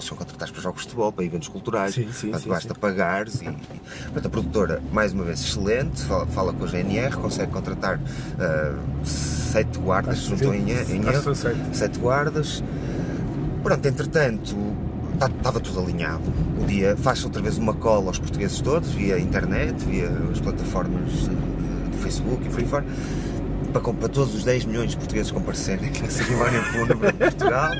[0.00, 2.80] são contratados para jogos de futebol, para eventos culturais, sim, sim, portanto, sim, basta sim.
[2.80, 3.40] pagares.
[3.40, 7.52] E, e, portanto, a produtora, mais uma vez, excelente, fala, fala com a GNR, consegue
[7.52, 11.58] contratar uh, sete guardas, se não estou em, erro, sete.
[11.72, 12.62] sete guardas.
[13.62, 14.56] Pronto, entretanto,
[15.36, 16.22] estava tudo alinhado.
[16.60, 21.28] O dia faz outra vez uma cola aos portugueses todos, via internet, via as plataformas
[21.28, 22.84] do Facebook e por aí fora,
[23.72, 27.70] para, para todos os 10 milhões de portugueses comparecerem na cerimónia fúnebre de Portugal.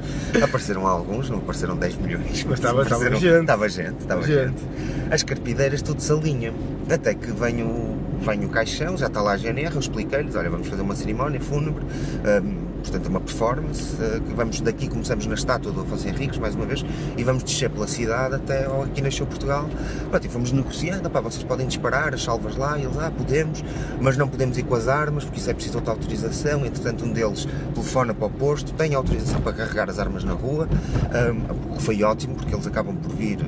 [0.42, 2.44] Apareceram alguns, não apareceram 10 milhões.
[2.44, 3.26] Mas estava, estava gente.
[3.26, 4.58] Estava gente, estava gente.
[4.60, 4.62] gente.
[5.10, 6.52] As carpideiras tudo se alinha.
[6.90, 10.50] Até que vem o, vem o caixão, já está lá a GNR, eu expliquei-lhes, olha,
[10.50, 11.84] vamos fazer uma cerimónia fúnebre.
[11.84, 16.64] Um, portanto uma performance, uh, vamos daqui, começamos na estátua do Afonso Henriques, mais uma
[16.64, 16.84] vez,
[17.16, 19.68] e vamos descer pela cidade até aqui nasceu Portugal,
[20.10, 23.64] Pronto, e fomos negociando, pá, vocês podem disparar as salvas lá, e eles, ah, podemos,
[24.00, 27.12] mas não podemos ir com as armas, porque isso é preciso outra autorização, entretanto um
[27.12, 31.76] deles telefona para o posto, tem autorização para carregar as armas na rua, um, o
[31.76, 33.38] que foi ótimo, porque eles acabam por vir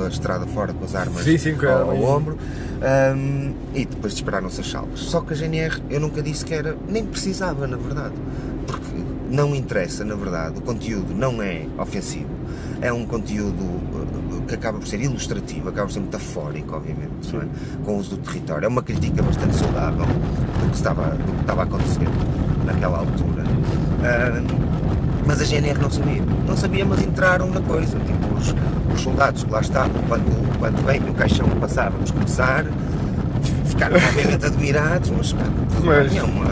[0.00, 2.38] pela estrada fora com as armas sim, sim, ao, ao ombro
[3.14, 5.00] um, e depois dispararam-se as salvas.
[5.00, 8.14] Só que a GNR eu nunca disse que era, nem precisava na verdade,
[8.66, 8.96] porque
[9.28, 12.30] não interessa na verdade, o conteúdo não é ofensivo,
[12.80, 17.84] é um conteúdo uh, que acaba por ser ilustrativo, acaba por ser metafórico, obviamente, é?
[17.84, 18.64] com o uso do território.
[18.64, 22.08] É uma crítica bastante saudável do que estava, do que estava a acontecer
[22.64, 23.44] naquela altura.
[23.44, 24.70] Um,
[25.26, 26.22] mas a GNR não sabia.
[26.48, 27.96] Não sabia, mas entraram na coisa.
[28.00, 28.54] Tipo, os,
[28.94, 32.64] os soldados que lá estavam, quando, quando vem no caixão passávamos começar,
[33.64, 35.44] ficaram obviamente admirados, mas, pá,
[35.84, 36.16] mas...
[36.16, 36.44] é uma,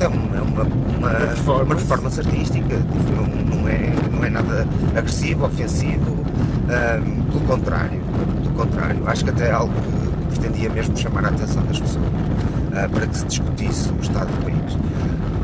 [0.00, 1.64] é uma, é uma, uma, performance.
[1.64, 8.00] uma performance artística, tipo, não, não, é, não é nada agressivo, ofensivo, um, pelo contrário,
[8.42, 12.04] pelo contrário, acho que até é algo que pretendia mesmo chamar a atenção das pessoas
[12.04, 14.78] uh, para que se discutisse o estado do país.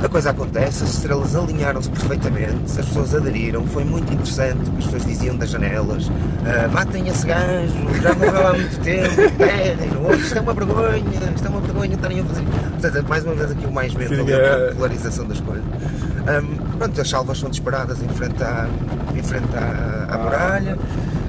[0.05, 4.79] A coisa acontece, as estrelas alinharam-se perfeitamente, as pessoas aderiram, foi muito interessante o que
[4.79, 6.09] as pessoas diziam das janelas.
[6.09, 11.47] Uh, matem esse gajo, já morreu há muito tempo, terrem, isto é uma vergonha, isto
[11.47, 12.45] é uma vergonha estarem a fazer.
[12.45, 15.65] Portanto, mais uma vez aqui o mais menos ali, a popularização das coisas.
[15.65, 18.69] Um, pronto, as salvas são disparadas em frente à,
[19.15, 20.79] em frente à, à muralha.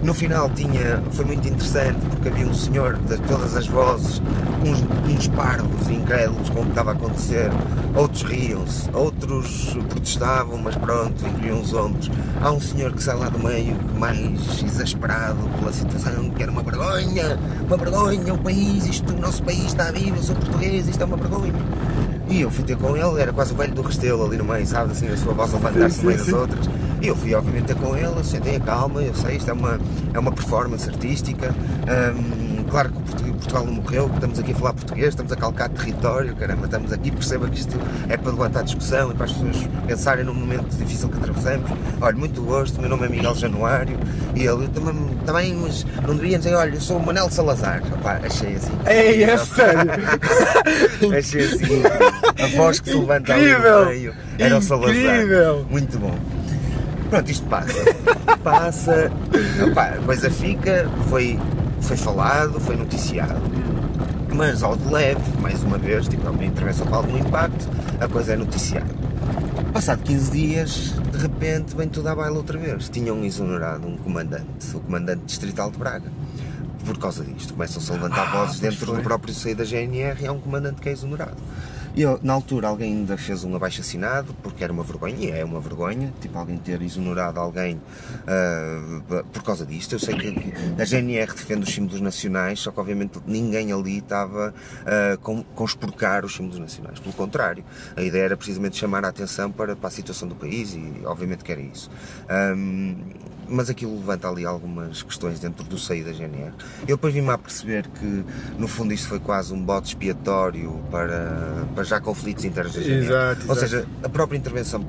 [0.06, 4.22] No final tinha, foi muito interessante porque havia um senhor de todas as vozes,
[4.64, 4.80] uns,
[5.12, 7.50] uns parvos incrédulos com o que estava a acontecer,
[7.96, 12.12] outros riam-se, outros protestavam, mas pronto, encolhiam os ombros.
[12.40, 16.62] Há um senhor que sai lá do meio, mais exasperado pela situação, que era uma
[16.62, 21.02] vergonha, uma vergonha, o país, isto, o nosso país está vivo, eu sou português, isto
[21.02, 21.52] é uma vergonha.
[22.30, 24.68] E eu fui ter com ele, era quase o velho do Restelo ali no meio,
[24.68, 26.70] sabe, assim, a sua voz a levantar-se no meio das outras.
[27.06, 29.80] E eu fui obviamente com ele, sentei a calma, eu sei, isto é uma,
[30.12, 31.54] é uma performance artística.
[31.54, 36.36] Um, claro que Portugal não morreu, estamos aqui a falar português, estamos a calcar território,
[36.36, 40.26] caramba, estamos aqui, perceba que isto é para levantar discussão e para as pessoas pensarem
[40.26, 41.70] num momento difícil que atravessamos.
[42.02, 44.00] Olha, muito gosto, meu nome é Miguel Januário
[44.34, 44.96] e ele também,
[45.28, 47.84] também mas não deviam dizer, olha, eu sou o Manel Salazar.
[48.00, 48.72] Opa, achei assim.
[48.88, 49.92] Ei, é sério?
[51.16, 51.84] achei assim,
[52.44, 53.78] a voz que se levanta Incrível.
[53.78, 54.96] ali no meio era o Salazar.
[54.96, 55.68] Incrível.
[55.70, 56.35] Muito bom.
[57.10, 57.74] Pronto, isto passa.
[58.44, 59.12] Passa,
[59.68, 61.40] opa, a coisa fica, foi,
[61.82, 63.42] foi falado, foi noticiado.
[64.32, 67.68] Mas ao de leve, mais uma vez, tipo, é uma intervenção com algum impacto,
[68.00, 68.94] a coisa é noticiada.
[69.74, 72.88] Passado 15 dias, de repente, vem tudo à baila outra vez.
[72.88, 76.12] Tinham exonerado um comandante, o comandante distrital de Braga.
[76.86, 80.28] Por causa disto, começam-se a levantar ah, vozes dentro do próprio seio da GNR e
[80.28, 81.38] há um comandante que é exonerado.
[81.96, 85.32] E eu, na altura alguém ainda fez um abaixo assinado, porque era uma vergonha, e
[85.32, 89.94] é uma vergonha, tipo alguém ter exonerado alguém uh, por causa disto.
[89.94, 94.54] Eu sei que a GNR defende os símbolos nacionais, só que obviamente ninguém ali estava
[94.54, 97.00] uh, conspurcar os símbolos nacionais.
[97.00, 97.64] Pelo contrário,
[97.96, 101.46] a ideia era precisamente chamar a atenção para, para a situação do país e obviamente
[101.46, 101.90] que era isso.
[102.30, 102.96] Um,
[103.50, 106.54] mas aquilo levanta ali algumas questões dentro do seio da GNR.
[106.82, 108.24] Eu depois vim-me a perceber que,
[108.58, 113.06] no fundo, isto foi quase um bote expiatório para, para já conflitos internos da GNR.
[113.06, 114.86] Exato, Ou seja, a própria intervenção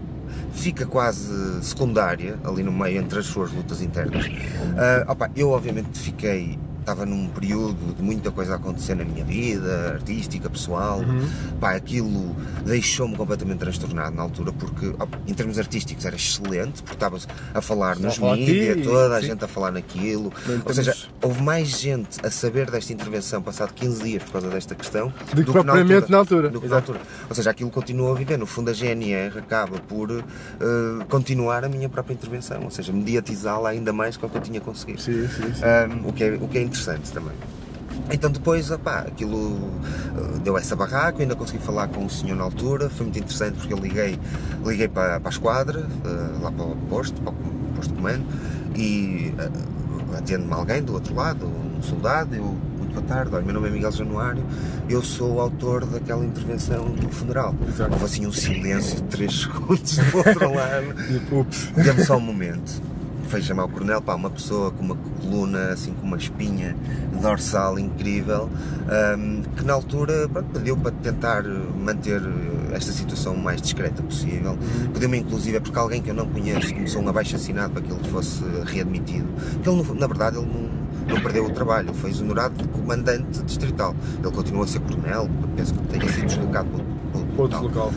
[0.53, 4.27] fica quase secundária ali no meio entre as suas lutas internas.
[4.27, 9.25] Uh, opa, eu obviamente fiquei estava num período de muita coisa a acontecer na minha
[9.25, 11.01] vida, artística, pessoal.
[11.01, 11.29] Uhum.
[11.59, 14.95] Pá, aquilo deixou-me completamente transtornado na altura, porque
[15.27, 17.19] em termos artísticos era excelente, porque estava
[17.53, 19.27] a falar Só nos mídias, toda a sim.
[19.27, 20.33] gente a falar naquilo.
[20.47, 24.49] Não Ou seja, houve mais gente a saber desta intervenção passado 15 dias por causa
[24.49, 26.51] desta questão Do que propriamente na altura.
[26.51, 27.01] do que na altura.
[27.29, 28.37] Ou seja, aquilo continua a viver.
[28.39, 30.25] No fundo, a GNR acaba por eh,
[31.09, 34.61] continuar a minha própria intervenção, ou seja, mediatizá-la ainda mais que o que eu tinha
[34.61, 35.01] conseguido.
[35.01, 35.63] Sim, sim, sim.
[35.65, 37.35] Um, o, que é, o que é interessante também.
[38.11, 42.45] Então depois, opá, aquilo uh, deu essa barraca, ainda consegui falar com o senhor na
[42.45, 44.19] altura, foi muito interessante porque eu liguei,
[44.65, 47.37] liguei para, para a esquadra, uh, lá para o posto, para o
[47.75, 48.25] posto de comando,
[48.77, 53.55] e uh, atende-me alguém do outro lado, um soldado, eu, muito boa tarde, olha, meu
[53.55, 54.45] nome é Miguel Januário,
[54.89, 57.55] eu sou o autor daquela intervenção do funeral.
[57.67, 57.93] Exato.
[57.93, 60.95] Houve assim um silêncio de 3 segundos do outro lado.
[61.77, 61.83] E.
[61.83, 62.83] Dê-me só um momento.
[63.29, 66.77] Foi chamar o coronel, pá, uma pessoa com uma coluna, assim, com uma espinha
[67.21, 68.49] dorsal incrível,
[68.89, 72.23] ahm, que na altura pronto, pediu para tentar manter
[72.73, 74.57] esta situação o mais discreta possível.
[74.93, 77.91] Pediu-me, inclusive, é porque alguém que eu não conheço começou um abaixo assinado para que
[77.93, 79.27] ele fosse readmitido.
[79.55, 83.43] Porque ele, na verdade, ele não, não perdeu o trabalho, ele foi exonerado de comandante
[83.43, 83.95] distrital.
[84.23, 86.69] Ele continua a ser coronel, penso que tenha sido deslocado
[87.13, 87.93] para outro- local.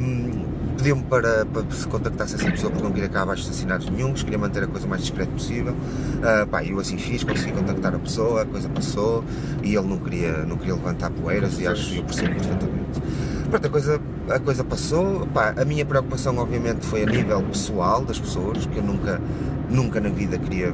[0.00, 0.41] Um,
[0.76, 4.22] Pediu-me para, para se contactasse essa pessoa porque não queria cá abaixo de assassinatos nenhums,
[4.22, 5.74] queria manter a coisa o mais discreta possível.
[6.22, 9.22] Ah, pá, eu assim fiz, consegui contactar a pessoa, a coisa passou
[9.62, 13.02] e ele não queria, não queria levantar poeiras e acho eu percebo perfeitamente.
[13.50, 15.26] Pronto, a coisa, a coisa passou.
[15.26, 19.20] Pá, a minha preocupação, obviamente, foi a nível pessoal das pessoas, que eu nunca,
[19.68, 20.72] nunca na vida queria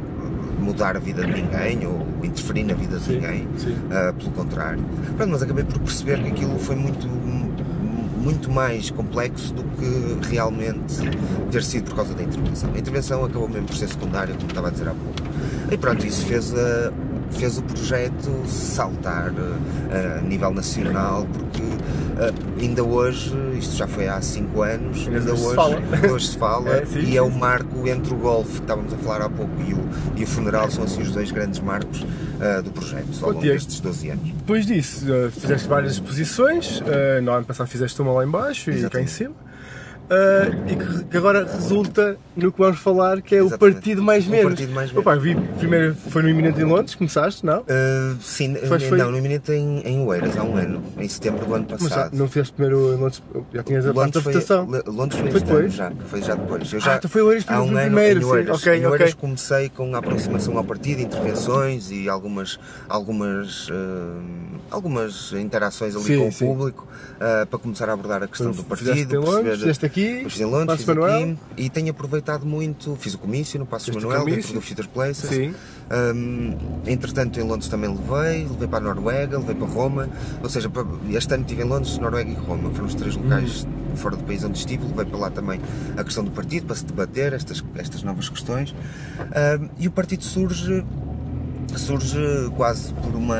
[0.60, 3.48] mudar a vida de ninguém ou interferir na vida de Sim, ninguém.
[3.56, 3.72] sim.
[3.72, 4.82] Uh, pelo contrário.
[5.16, 7.06] Pronto, mas acabei por perceber que aquilo foi muito,
[8.18, 10.94] muito mais complexo do que realmente
[11.50, 12.70] ter sido por causa da intervenção.
[12.74, 15.30] A intervenção acabou mesmo por ser secundária, como estava a dizer há pouco.
[15.72, 16.92] E pronto, isso fez, a-
[17.30, 21.62] fez o projeto saltar uh, a nível nacional, porque
[22.18, 26.12] uh, ainda hoje, isto já foi há 5 anos, Ainda ainda hoje se hoje, fala.
[26.12, 28.92] hoje se fala, É, sim, e sim, é o marco entre o golfe que estávamos
[28.92, 32.00] a falar há pouco e o, e o funeral, são assim os dois grandes marcos
[32.02, 34.28] uh, do projeto, ao longo destes 12 anos.
[34.30, 36.82] Depois disso, eh, fizeste várias exposições,
[37.22, 39.34] no ano passado fizeste uma lá em baixo e cá em cima,
[40.10, 43.74] eh, e que, que agora resulta no que vamos falar, que é o Exatamente.
[43.74, 44.48] partido mais O menos.
[44.54, 45.06] partido mais menos.
[45.06, 47.60] Opa, vi, primeiro foi no Iminente em Londres, começaste, não?
[47.60, 51.44] Uh, sim, Mas foi- não, no iminente em, em Oeiras há um ano, em setembro
[51.44, 52.14] do ano Mas já, passado.
[52.16, 54.68] não fizeste primeiro em Londres, já tinhas a parte da foi, votação.
[54.86, 55.72] Londres foi Foi depois?
[55.74, 56.72] já, foi já depois.
[56.72, 58.56] Eu já, Ah, então foi Oeiras há um ano primeiro, em sim, Oeiras.
[58.60, 59.20] ok, em Oeiras ok.
[59.20, 64.22] comecei com a aproximação ao partido, intervenções e algumas, algumas, uh,
[64.70, 66.46] algumas interações ali Sim, com o sim.
[66.46, 69.14] público uh, para começar a abordar a questão do Fizeste partido.
[69.14, 71.22] em Londres, perceber- fizeste aqui, fiz em Londres, Passo fiz Manuel.
[71.22, 74.88] aqui e tenho aproveitado muito, fiz o comício no Passo Fizeste Manuel, dentro do Future
[74.88, 75.28] Places.
[75.28, 75.54] Sim.
[75.90, 76.56] Um,
[76.86, 80.08] entretanto, em Londres também levei, levei para a Noruega, levei para Roma.
[80.42, 80.70] Ou seja,
[81.10, 82.70] este ano estive em Londres, Noruega e Roma.
[82.70, 83.96] Foram os três locais Hum.
[83.96, 84.84] fora do país onde estive.
[84.86, 85.60] Levei para lá também
[85.96, 88.74] a questão do partido, para se debater estas, estas novas questões.
[89.20, 90.84] Um, e o partido surge,
[91.76, 92.18] surge
[92.56, 93.36] quase por uma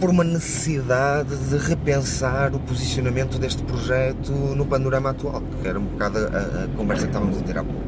[0.00, 5.84] por uma necessidade de repensar o posicionamento deste projeto no panorama atual, que era um
[5.84, 7.80] bocado a, a- conversa que estávamos a ter há pouco.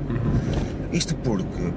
[0.93, 1.71] Isto porque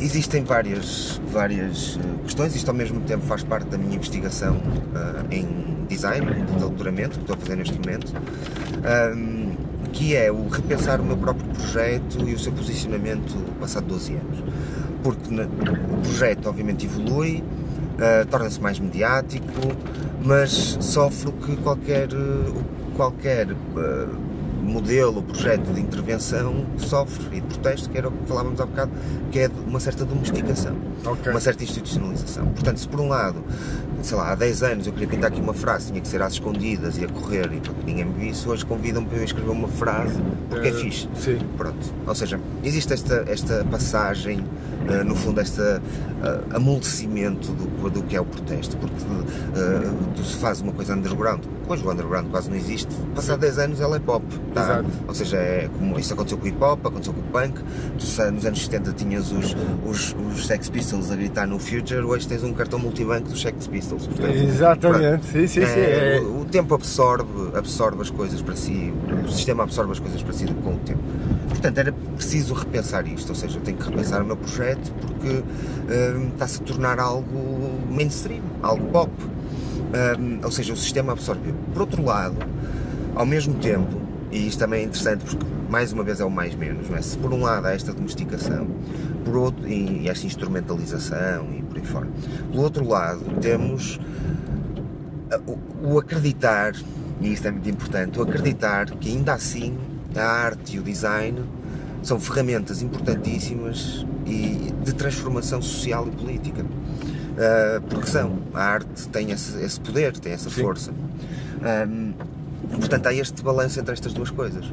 [0.00, 4.56] existem várias, várias eh, questões, isto ao mesmo tempo faz parte da minha investigação
[4.94, 5.46] ah, em
[5.88, 8.12] design, de doutoramento, que estou a fazer neste momento,
[8.82, 9.50] ahm,
[9.92, 14.38] que é o repensar o meu próprio projeto e o seu posicionamento passado 12 anos.
[15.02, 17.42] Porque o projeto obviamente evolui,
[18.00, 19.60] ah, torna-se mais mediático,
[20.24, 22.52] mas sofre o que qualquer, eh,
[22.96, 24.08] qualquer ah,
[24.62, 28.92] modelo, projeto de intervenção sofre e protesto, que era o que falávamos há bocado,
[29.30, 31.30] que é uma certa domesticação, Ok.
[31.30, 32.46] uma certa institucionalização.
[32.48, 33.42] Portanto, se por um lado,
[34.02, 36.34] sei lá, há 10 anos eu queria pintar aqui uma frase, tinha que ser às
[36.34, 39.50] escondidas e a correr e para que ninguém me visse, hoje convidam-me para eu escrever
[39.50, 41.08] uma frase porque é Eh, fixe.
[41.14, 41.38] Sim.
[41.56, 41.94] Pronto.
[42.06, 44.44] Ou seja, existe esta, esta passagem,
[44.88, 45.60] eh, no fundo, este
[46.54, 48.94] amolecimento do, do que é o protesto, porque
[49.56, 53.58] eh, tu se faz uma coisa underground, hoje o underground quase não existe, passado 10
[53.58, 54.24] anos ela é pop.
[54.54, 54.62] tá?
[54.62, 54.88] Exato.
[55.08, 57.60] Ou seja, é como isso aconteceu com o hip hop, aconteceu com o punk,
[57.98, 62.26] tu nos anos 70 tinhas os, os, os Sex Pistols a gritar no Future, hoje
[62.26, 64.06] tens um cartão multibanco dos Sex Pistols.
[64.08, 65.80] Portanto, Exatamente, sim, sim, sim.
[65.80, 68.92] é, o, o tempo absorve, absorve as coisas para si,
[69.24, 71.00] o sistema absorve as coisas para si com o tempo.
[71.48, 75.28] Portanto, era preciso repensar isto, ou seja, eu tenho que repensar o meu projeto porque
[75.28, 79.12] hum, está-se a tornar algo mainstream, algo pop.
[80.18, 81.54] Hum, ou seja, o sistema absorveu.
[81.72, 82.36] Por outro lado,
[83.14, 83.99] ao mesmo tempo,
[84.30, 86.88] E isto também é interessante porque, mais uma vez, é o mais menos.
[86.88, 87.02] Não é?
[87.02, 88.66] Se por um lado há esta domesticação
[89.24, 92.08] por outro, e esta instrumentalização e por aí fora,
[92.50, 94.00] pelo outro lado temos
[95.46, 96.74] o, o acreditar,
[97.20, 99.76] e isto é muito importante, o acreditar que ainda assim
[100.16, 101.44] a arte e o design
[102.02, 106.62] são ferramentas importantíssimas e de transformação social e política.
[106.62, 110.62] Uh, porque são, a arte tem esse, esse poder, tem essa Sim.
[110.62, 110.92] força.
[110.92, 112.12] Um,
[112.78, 114.64] portanto, há este balanço entre estas duas coisas.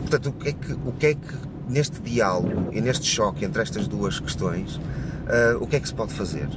[0.00, 1.34] Portanto, o que é que, o que, é que
[1.68, 5.94] neste diálogo e neste choque entre estas duas questões, uh, o que é que se
[5.94, 6.48] pode fazer?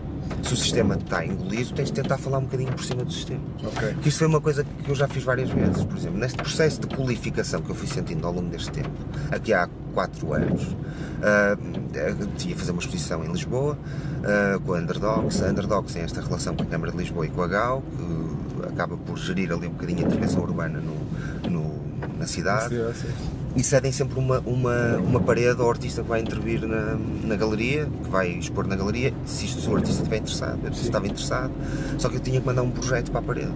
[0.44, 3.12] se o sistema está a engolir, tens de tentar falar um bocadinho por cima do
[3.12, 3.42] sistema.
[3.64, 3.94] Okay.
[3.96, 5.84] Que isso foi uma coisa que eu já fiz várias vezes.
[5.84, 8.90] Por exemplo, neste processo de qualificação que eu fui sentindo ao longo deste tempo,
[9.30, 14.78] aqui há 4 anos, uh, tinha a fazer uma exposição em Lisboa uh, com a
[14.80, 15.44] Underdogs.
[15.44, 18.31] A Underdogs tem esta relação com a Câmara de Lisboa e com a GAU, que
[18.82, 21.82] acaba por gerir ali um bocadinho a intervenção urbana no, no
[22.18, 22.76] na cidade.
[23.56, 27.86] e cedem sempre uma, uma, uma parede ao artista que vai intervir na, na galeria,
[27.86, 30.60] que vai expor na galeria, se, isto, se o artista estiver interessado.
[30.64, 31.52] Eu estava interessado,
[31.98, 33.52] só que eu tinha que mandar um projeto para a parede.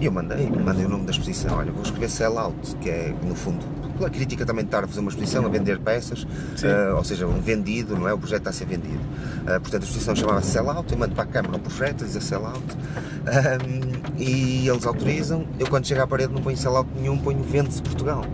[0.00, 1.56] E eu mandei, mandei o nome da exposição.
[1.56, 5.00] Olha, vou escrever sell out, que é, no fundo, pela crítica também estar a fazer
[5.00, 8.12] uma exposição, a vender peças, uh, ou seja, um vendido, não é?
[8.12, 9.00] O projeto está a ser vendido.
[9.42, 12.22] Uh, portanto, a exposição chamava-se Sell Out, eu mando para a Câmara um projeto, diz
[12.22, 15.46] Sell Out, um, e eles autorizam.
[15.58, 18.24] Eu, quando chego à parede, não ponho Sell Out nenhum, ponho Vende-se Portugal.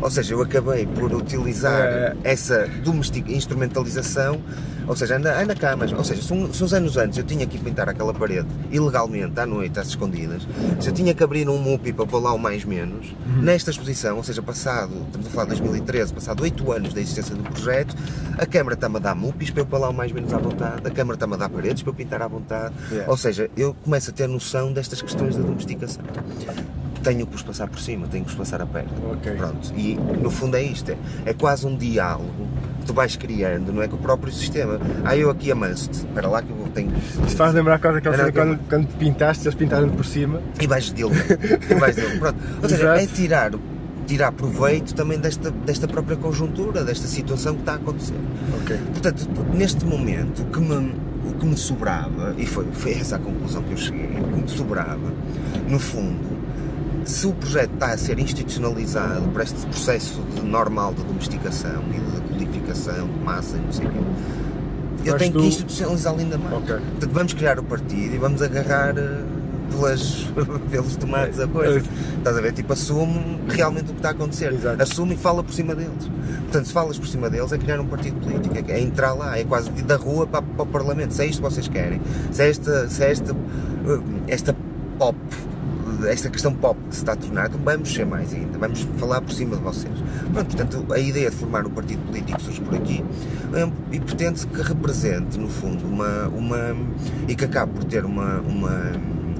[0.00, 2.16] Ou seja, eu acabei por utilizar é.
[2.24, 2.68] essa
[3.28, 4.40] instrumentalização,
[4.86, 7.24] ou seja, anda, anda cá, mas, ou seja, se, um, se uns anos antes eu
[7.24, 10.46] tinha que pintar aquela parede ilegalmente, à noite, às escondidas,
[10.80, 13.42] se eu tinha que abrir um MUPI para pôr lá o mais menos, uhum.
[13.42, 17.34] nesta exposição, ou seja, passado, estamos a falar de 2013, passado 8 anos da existência
[17.34, 17.96] do projeto,
[18.38, 20.86] a Câmara está-me a dar MUPIs para eu pôr lá o mais menos à vontade,
[20.86, 23.10] a Câmara está-me a dar paredes para eu pintar à vontade, yeah.
[23.10, 26.02] ou seja, eu começo a ter noção destas questões da domesticação
[27.04, 28.94] tenho que os passar por cima, tenho que os passar a perto.
[29.18, 29.34] Okay.
[29.34, 29.72] Pronto.
[29.76, 32.48] E no fundo é isto, é, é quase um diálogo
[32.84, 33.88] tu vais criando, não é?
[33.88, 34.80] Com o próprio sistema.
[35.04, 36.92] Ah, eu aqui amanso-te, espera lá que eu tenho.
[37.26, 40.40] Isto faz lembrar quase aquela cena quando, quando pintaste, eles pintaram por cima.
[40.60, 41.12] E vais dele.
[41.70, 42.18] e vais dele.
[42.18, 42.38] Pronto.
[42.62, 43.52] Ou seja, é tirar
[44.06, 48.18] tirar proveito também desta, desta própria conjuntura, desta situação que está a acontecer.
[48.62, 48.76] Okay.
[48.92, 50.94] Portanto, neste momento, o que me,
[51.26, 54.42] o que me sobrava, e foi, foi essa a conclusão que eu cheguei, o que
[54.42, 55.12] me sobrava,
[55.68, 56.34] no fundo,
[57.04, 62.00] se o projeto está a ser institucionalizado para este processo de normal de domesticação e
[62.00, 63.98] de codificação de massa e não sei o quê,
[65.04, 65.40] eu tenho tu...
[65.40, 66.56] que institucionalizá-lo ainda mais.
[66.58, 66.76] Okay.
[66.76, 69.22] Portanto, vamos criar o partido e vamos agarrar eh,
[69.70, 70.26] pelas,
[70.70, 71.82] pelos tomates a coisa.
[72.18, 72.52] Estás a ver?
[72.52, 74.52] Tipo, assume realmente o que está a acontecer.
[74.52, 74.82] Exato.
[74.82, 76.10] Assume e fala por cima deles.
[76.42, 79.38] Portanto, se falas por cima deles, é criar um partido político, é, é entrar lá,
[79.38, 81.12] é quase da rua para, para, o Parlamento.
[81.12, 84.56] Se é isto que vocês querem, se é esta, se é esta, eh, esta
[84.98, 85.16] pop
[86.06, 89.20] esta questão pop que se está a tornar, então vamos ser mais ainda, vamos falar
[89.20, 89.94] por cima de vocês.
[90.32, 93.04] Pronto, portanto, a ideia de formar um partido político surge por aqui
[93.52, 96.76] é e pretende-se que represente, no fundo, uma, uma.
[97.28, 98.92] e que acabe por ter uma, uma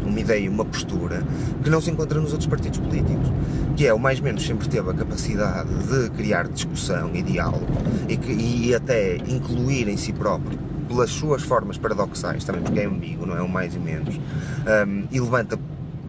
[0.04, 1.22] uma ideia, uma postura
[1.62, 3.32] que não se encontra nos outros partidos políticos,
[3.74, 7.66] que é o mais menos sempre teve a capacidade de criar discussão e diálogo
[8.08, 12.84] e, que, e até incluir em si próprio pelas suas formas paradoxais, também porque é
[12.84, 15.58] ambíguo, não é o mais e menos, um, e levanta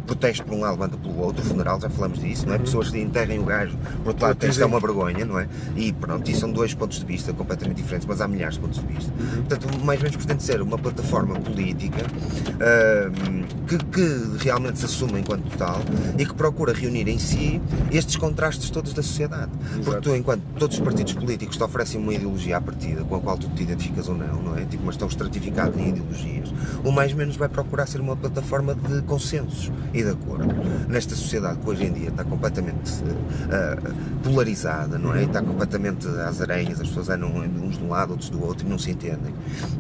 [0.06, 2.60] protesto por um lado, levanta pelo outro, o funeral, já falamos disso, não é?
[2.60, 5.48] Pessoas que enterrem o gajo, por outro lado, isto é uma vergonha, não é?
[5.76, 8.80] E pronto, e são dois pontos de vista completamente diferentes, mas há milhares de pontos
[8.80, 9.12] de vista.
[9.20, 9.44] Uhum.
[9.44, 15.20] Portanto, mais ou menos pretende ser uma plataforma política uh, que, que, realmente se assume
[15.20, 15.80] enquanto tal
[16.18, 19.52] e que procura reunir em si estes contrastes todos da sociedade.
[19.72, 19.84] Exato.
[19.84, 23.20] Porque tu, enquanto todos os partidos políticos te oferecem uma ideologia à partida com a
[23.20, 24.66] qual tu te identificas ou não, não é?
[24.66, 29.02] Tipo, mas estão estratificados em ideologias, o mais menos vai procurar ser uma plataforma de
[29.04, 30.54] consensos e de acordo
[30.90, 35.24] nesta sociedade que hoje em dia está completamente uh, polarizada, não é?
[35.24, 38.70] Está completamente às aranhas, as pessoas andam uns de um lado, outros do outro e
[38.70, 39.34] não se entendem.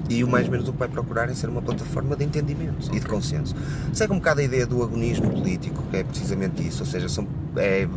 [0.09, 2.99] E o mais menos o que vai procurar é ser uma plataforma de entendimento e
[2.99, 3.53] de consenso.
[3.91, 7.27] Segue um bocado a ideia do agonismo político, que é precisamente isso, ou seja, são
[7.57, 7.87] é,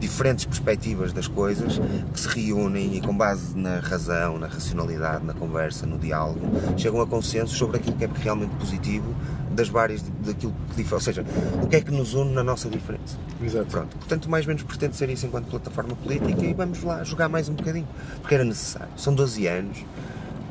[0.00, 1.80] diferentes perspectivas das coisas
[2.12, 6.40] que se reúnem e com base na razão, na racionalidade, na conversa, no diálogo,
[6.76, 9.14] chegam a consenso sobre aquilo que é realmente positivo
[9.58, 11.24] das várias daquilo que ou seja,
[11.62, 13.18] o que é que nos une na nossa diferença.
[13.42, 13.66] Exato.
[13.66, 17.28] Pronto, portanto, mais ou menos pretende ser isso enquanto plataforma política e vamos lá jogar
[17.28, 17.86] mais um bocadinho,
[18.20, 18.88] porque era necessário.
[18.96, 19.78] São 12 anos,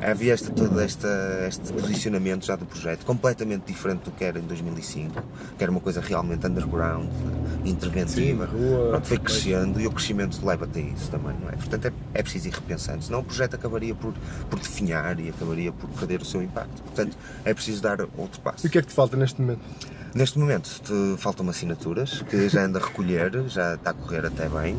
[0.00, 1.08] havia esta, todo esta,
[1.48, 5.22] este posicionamento já do projeto, completamente diferente do que era em 2005,
[5.56, 7.08] que era uma coisa realmente underground,
[7.64, 8.46] interventiva.
[8.46, 11.52] Sim, rua, Pronto, foi crescendo e o crescimento leva-te a isso também, não é?
[11.52, 14.14] Portanto, é, é preciso ir repensando, senão o projeto acabaria por,
[14.48, 16.82] por definhar e acabaria por perder o seu impacto.
[16.82, 18.66] Portanto, é preciso dar outro passo.
[18.66, 19.60] E o que é que te falta neste momento?
[20.14, 20.68] Neste momento
[21.18, 24.76] faltam assinaturas que já anda a recolher, já está a correr até bem.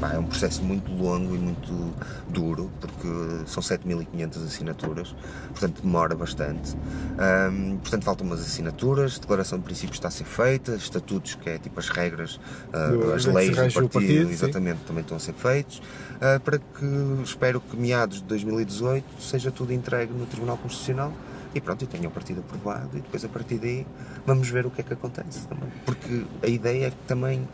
[0.00, 1.92] Pá, é um processo muito longo e muito
[2.28, 3.08] duro, porque
[3.46, 5.14] são 7.500 assinaturas,
[5.48, 6.76] portanto demora bastante.
[7.18, 11.58] Ahm, portanto, faltam umas assinaturas, declaração de princípios está a ser feita, estatutos, que é
[11.58, 12.38] tipo as regras,
[12.72, 14.32] ah, Do- as leis do partido, partido, sim.
[14.32, 15.82] exatamente, também estão a ser feitos,
[16.20, 21.12] ah, para que espero que meados de 2018 seja tudo entregue no Tribunal Constitucional
[21.54, 23.86] e pronto, eu tenho o partido aprovado e depois a partir daí
[24.26, 25.68] vamos ver o que é que acontece também.
[25.84, 27.46] Porque a ideia é que também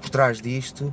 [0.00, 0.92] por trás disto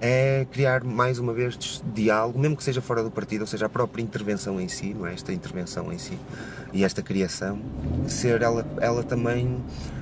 [0.00, 3.68] é criar mais uma vez diálogo, mesmo que seja fora do partido, ou seja, a
[3.68, 5.12] própria intervenção em si, não é?
[5.12, 6.18] Esta intervenção em si
[6.72, 7.58] e esta criação,
[8.08, 9.58] ser ela, ela também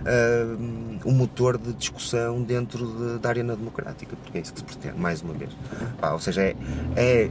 [0.06, 0.56] ah,
[1.04, 4.96] um motor de discussão dentro de- da arena democrática, porque é isso que se pretende,
[4.96, 5.50] mais uma vez.
[6.00, 6.56] Pá, ou seja, é,
[6.94, 7.30] é,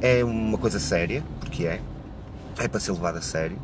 [0.00, 1.80] é uma coisa séria, porque é,
[2.58, 3.56] é para ser levado a sério.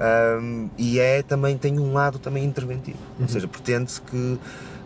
[0.00, 4.38] Um, e é também tem um lado também interventivo, ou seja, pretende-se que,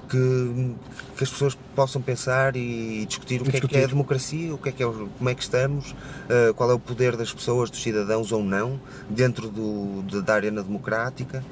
[0.08, 0.74] que,
[1.16, 3.84] que as pessoas possam pensar e discutir o que é que é discutir.
[3.84, 6.74] a democracia, o que é que é, o- como é que estamos, uh, qual é
[6.74, 11.44] o poder das pessoas, dos cidadãos ou não, dentro do, de- da arena democrática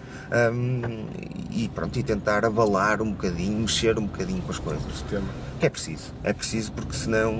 [0.52, 1.06] um,
[1.52, 4.82] e pronto, e tentar avalar um bocadinho, mexer um bocadinho com as coisas.
[4.92, 5.26] Sistema.
[5.60, 7.36] Que é preciso, é preciso porque senão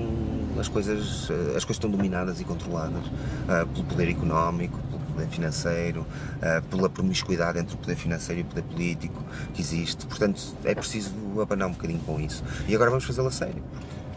[0.57, 3.03] as coisas, eh, as coisas estão dominadas e controladas
[3.49, 4.79] ah, pelo poder económico,
[5.13, 6.05] poder financeiro,
[6.41, 10.05] ah, pela promiscuidade entre o poder financeiro e o poder político que existe.
[10.05, 12.43] Portanto, é preciso abanar um bocadinho com isso.
[12.67, 13.63] E agora vamos fazê-lo a sério.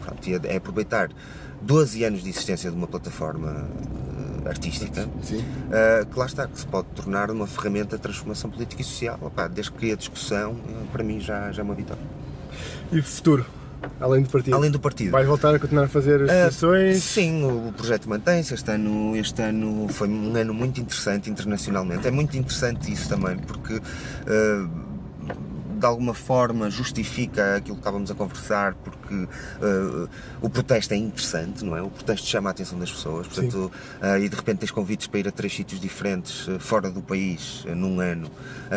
[0.03, 1.09] Pronto, é aproveitar
[1.61, 3.67] 12 anos de existência de uma plataforma
[4.45, 5.05] ah, artística.
[5.05, 9.17] Uh, que lá está, que se pode tornar uma ferramenta de transformação política e social.
[9.21, 10.57] Opá, desde que a discussão,
[10.91, 12.03] para mim, já, já é uma vitória.
[12.91, 13.45] E futuro?
[13.99, 14.55] Além do partido?
[14.55, 15.11] Além do partido.
[15.11, 17.03] Vais voltar a continuar a fazer as Uh, sessões?
[17.03, 18.53] sim, o projeto mantém-se.
[18.53, 22.07] Este ano, este ano foi um ano muito interessante internacionalmente.
[22.07, 24.69] É muito interessante isso também, porque uh,
[25.77, 30.09] de alguma forma justifica aquilo que estávamos a conversar, porque uh,
[30.41, 31.81] o protesto é interessante, não é?
[31.81, 33.71] O protesto chama a atenção das pessoas, portanto,
[34.01, 37.01] uh, e de repente tens convites para ir a três sítios diferentes uh, fora do
[37.01, 38.29] país num ano,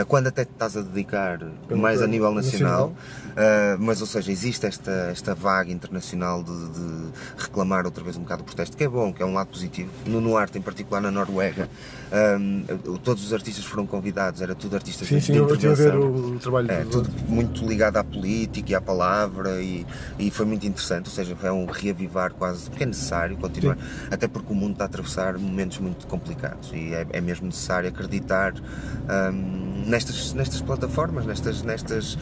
[0.08, 2.90] quando até te estás a dedicar Pelo mais a nível nacional.
[2.90, 2.94] nacional.
[3.78, 8.42] Mas, ou seja, existe esta, esta vaga internacional de, de reclamar outra vez um bocado
[8.42, 9.90] o protesto, que é bom, que é um lado positivo.
[10.06, 11.68] No Nuarte, em particular na Noruega,
[12.38, 12.64] um,
[12.98, 15.74] todos os artistas foram convidados, era tudo artistas Sim, de, sim, de eu estive a
[15.74, 16.10] ver intervenção.
[16.10, 19.86] o, o trabalho É, tudo muito ligado à política e à palavra e,
[20.18, 23.78] e foi muito interessante, ou seja, é um reavivar quase, porque é necessário continuar,
[24.10, 27.88] até porque o mundo está a atravessar momentos muito complicados e é, é mesmo necessário
[27.88, 32.18] acreditar hum, nestas, nestas plataformas, nestas, nestas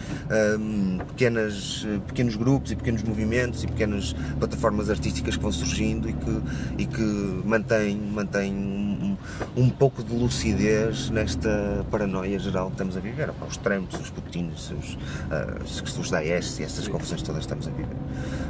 [0.58, 6.12] hum, pequenas, pequenos grupos e pequenos movimentos e pequenas plataformas artísticas que vão surgindo e
[6.12, 6.42] que,
[6.78, 9.07] e que mantêm, mantêm um,
[9.56, 13.30] um pouco de lucidez nesta paranoia geral que estamos a viver.
[13.48, 14.98] Os Trumps, os Putins, os,
[15.30, 17.96] ah, os, Daesh e essas confusões todas que estamos a viver.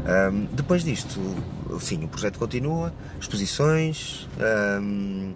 [0.07, 1.21] Ahm, depois disto,
[1.81, 5.33] sim, o projeto continua, exposições, ahm,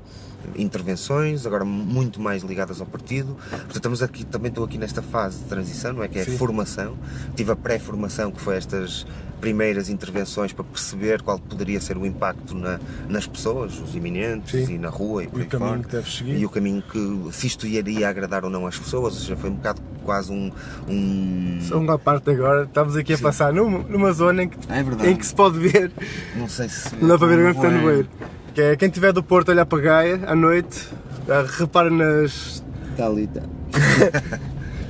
[0.56, 3.36] intervenções, agora muito mais ligadas ao partido.
[3.50, 6.08] Portanto, estamos aqui, também estou aqui nesta fase de transição, não é?
[6.08, 6.36] Que é Sim.
[6.36, 6.96] formação.
[7.36, 9.06] Tive a pré-formação, que foi estas
[9.40, 12.78] primeiras intervenções para perceber qual poderia ser o impacto na-
[13.08, 14.74] nas pessoas, os iminentes Sim.
[14.74, 15.82] e na rua e por E aí o caminho fora.
[15.82, 16.38] que deves seguir.
[16.38, 19.50] E o caminho que, se isto iria agradar ou não às pessoas, ou seja, foi
[19.50, 20.52] um bocado quase um.
[20.88, 23.22] um Só uma parte agora, estamos aqui a Sim.
[23.24, 25.90] passar numa, numa zona em que, É em que se pode ver,
[26.36, 26.94] Não sei se.
[26.96, 27.92] não dá para ver agora porque está no Bué.
[27.94, 28.08] beiro.
[28.54, 30.88] Que é quem estiver do Porto a olhar para Gaia à noite,
[31.28, 32.62] ah, repara nas.
[32.90, 33.42] Está ali, está.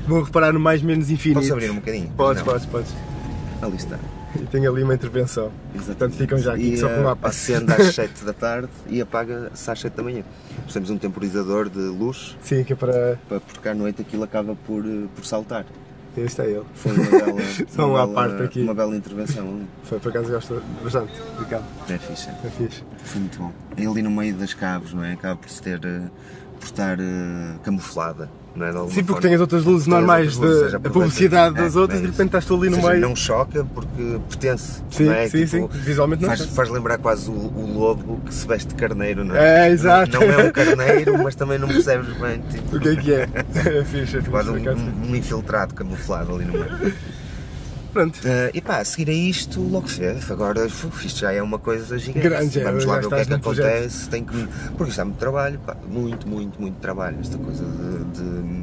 [0.07, 1.41] Vão reparar no mais menos infinito.
[1.41, 2.11] Posso abrir um bocadinho?
[2.17, 2.93] Podes, podes, podes.
[3.61, 3.99] Ali está.
[4.35, 5.53] E tem ali uma intervenção.
[5.75, 7.35] Portanto, ficam já aqui e, só com uma parte.
[7.37, 10.23] acende às 7 da tarde e apaga-se às 7 da manhã.
[10.73, 13.19] Temos um temporizador de luz, Sim, que é para.
[13.29, 15.67] para- porque à noite aquilo acaba por, eh, por saltar.
[16.17, 16.65] Este é ele.
[16.75, 18.63] Foi uma bela, Só uma uma bela- parte aqui.
[18.63, 19.67] Uma bela intervenção ali.
[19.85, 21.13] Foi por acaso gosto bastante
[21.49, 21.63] cá.
[21.89, 22.29] É fixe.
[22.29, 22.83] É fixe.
[23.05, 23.53] Foi muito bom.
[23.77, 25.13] É ali no meio das caves, não é?
[25.15, 25.81] Acaba por se ter.
[25.85, 26.03] eh,
[26.61, 28.91] por estar eh, camuflada, não é?
[28.91, 31.63] Sim, porque tem as outras luzes normais, outras luzes, de, seja, a aproveita- publicidade é,
[31.63, 32.17] das outras, é de isso.
[32.19, 33.01] repente estás tu ali no seja, meio.
[33.01, 34.83] não choca porque pertence.
[34.91, 35.29] Sim, é?
[35.29, 35.69] sim, sim.
[35.73, 39.35] Visualmente não faz, faz lembrar quase o, o lobo que se veste de carneiro, não
[39.37, 39.69] é?
[39.69, 40.13] É, exato.
[40.19, 42.43] Não, não é um carneiro, mas também não percebes bem.
[42.51, 43.29] Tipo, O que é que é?
[43.55, 44.31] É fixe, é fixe.
[44.31, 44.79] quase um, acaso.
[44.81, 46.95] um- um infiltrado camuflado ali no meio.
[47.93, 48.18] Pronto.
[48.24, 50.16] Eh, e pá, a seguir a isto, logo se vê.
[50.30, 52.26] Agora, uf, isto já é uma coisa gigante.
[52.28, 53.66] Grande, é, Vamos lá ver o que é que projeto.
[53.66, 54.09] acontece.
[54.09, 57.18] Tem que, porque isto há muito trabalho, pá, muito, muito, muito trabalho.
[57.20, 58.62] Esta coisa de, de-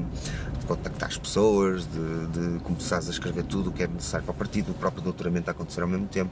[0.70, 4.38] contactar as pessoas, de, de começares a escrever tudo o que é necessário para o
[4.38, 6.30] partido, o próprio doutoramento a acontecer ao mesmo tempo.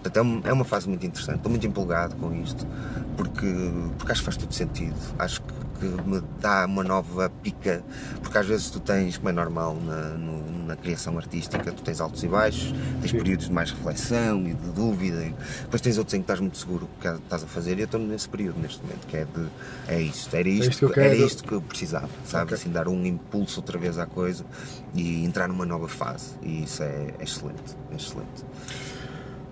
[0.00, 1.38] Portanto, é, é uma fase muito interessante.
[1.38, 2.64] Estou muito empolgado com isto,
[3.16, 3.46] porque,
[3.98, 4.94] porque acho que faz todo sentido.
[5.18, 7.82] Acho que, que me dá uma nova pica,
[8.22, 12.00] porque às vezes tu tens, como é normal na, no, na criação artística, tu tens
[12.00, 13.18] altos e baixos, tens Sim.
[13.18, 16.58] períodos de mais reflexão e de dúvida, e depois tens outros em que estás muito
[16.58, 19.46] seguro que estás a fazer, e eu estou nesse período neste momento, que é de
[19.88, 22.44] é isto, era isto, isto que eu era isto que eu precisava, sabe?
[22.44, 22.54] Ok.
[22.54, 24.44] Assim, dar um impulso outra vez à coisa
[24.94, 28.44] e entrar numa nova fase, e isso é, é excelente, é excelente.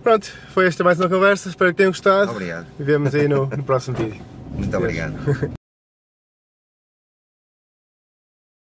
[0.02, 1.48] Pronto, foi esta mais uma conversa.
[1.48, 2.30] Espero que tenham gostado.
[2.30, 2.66] Obrigado.
[2.78, 4.22] E vemos aí no, no próximo vídeo.
[4.50, 5.14] Muito obrigado.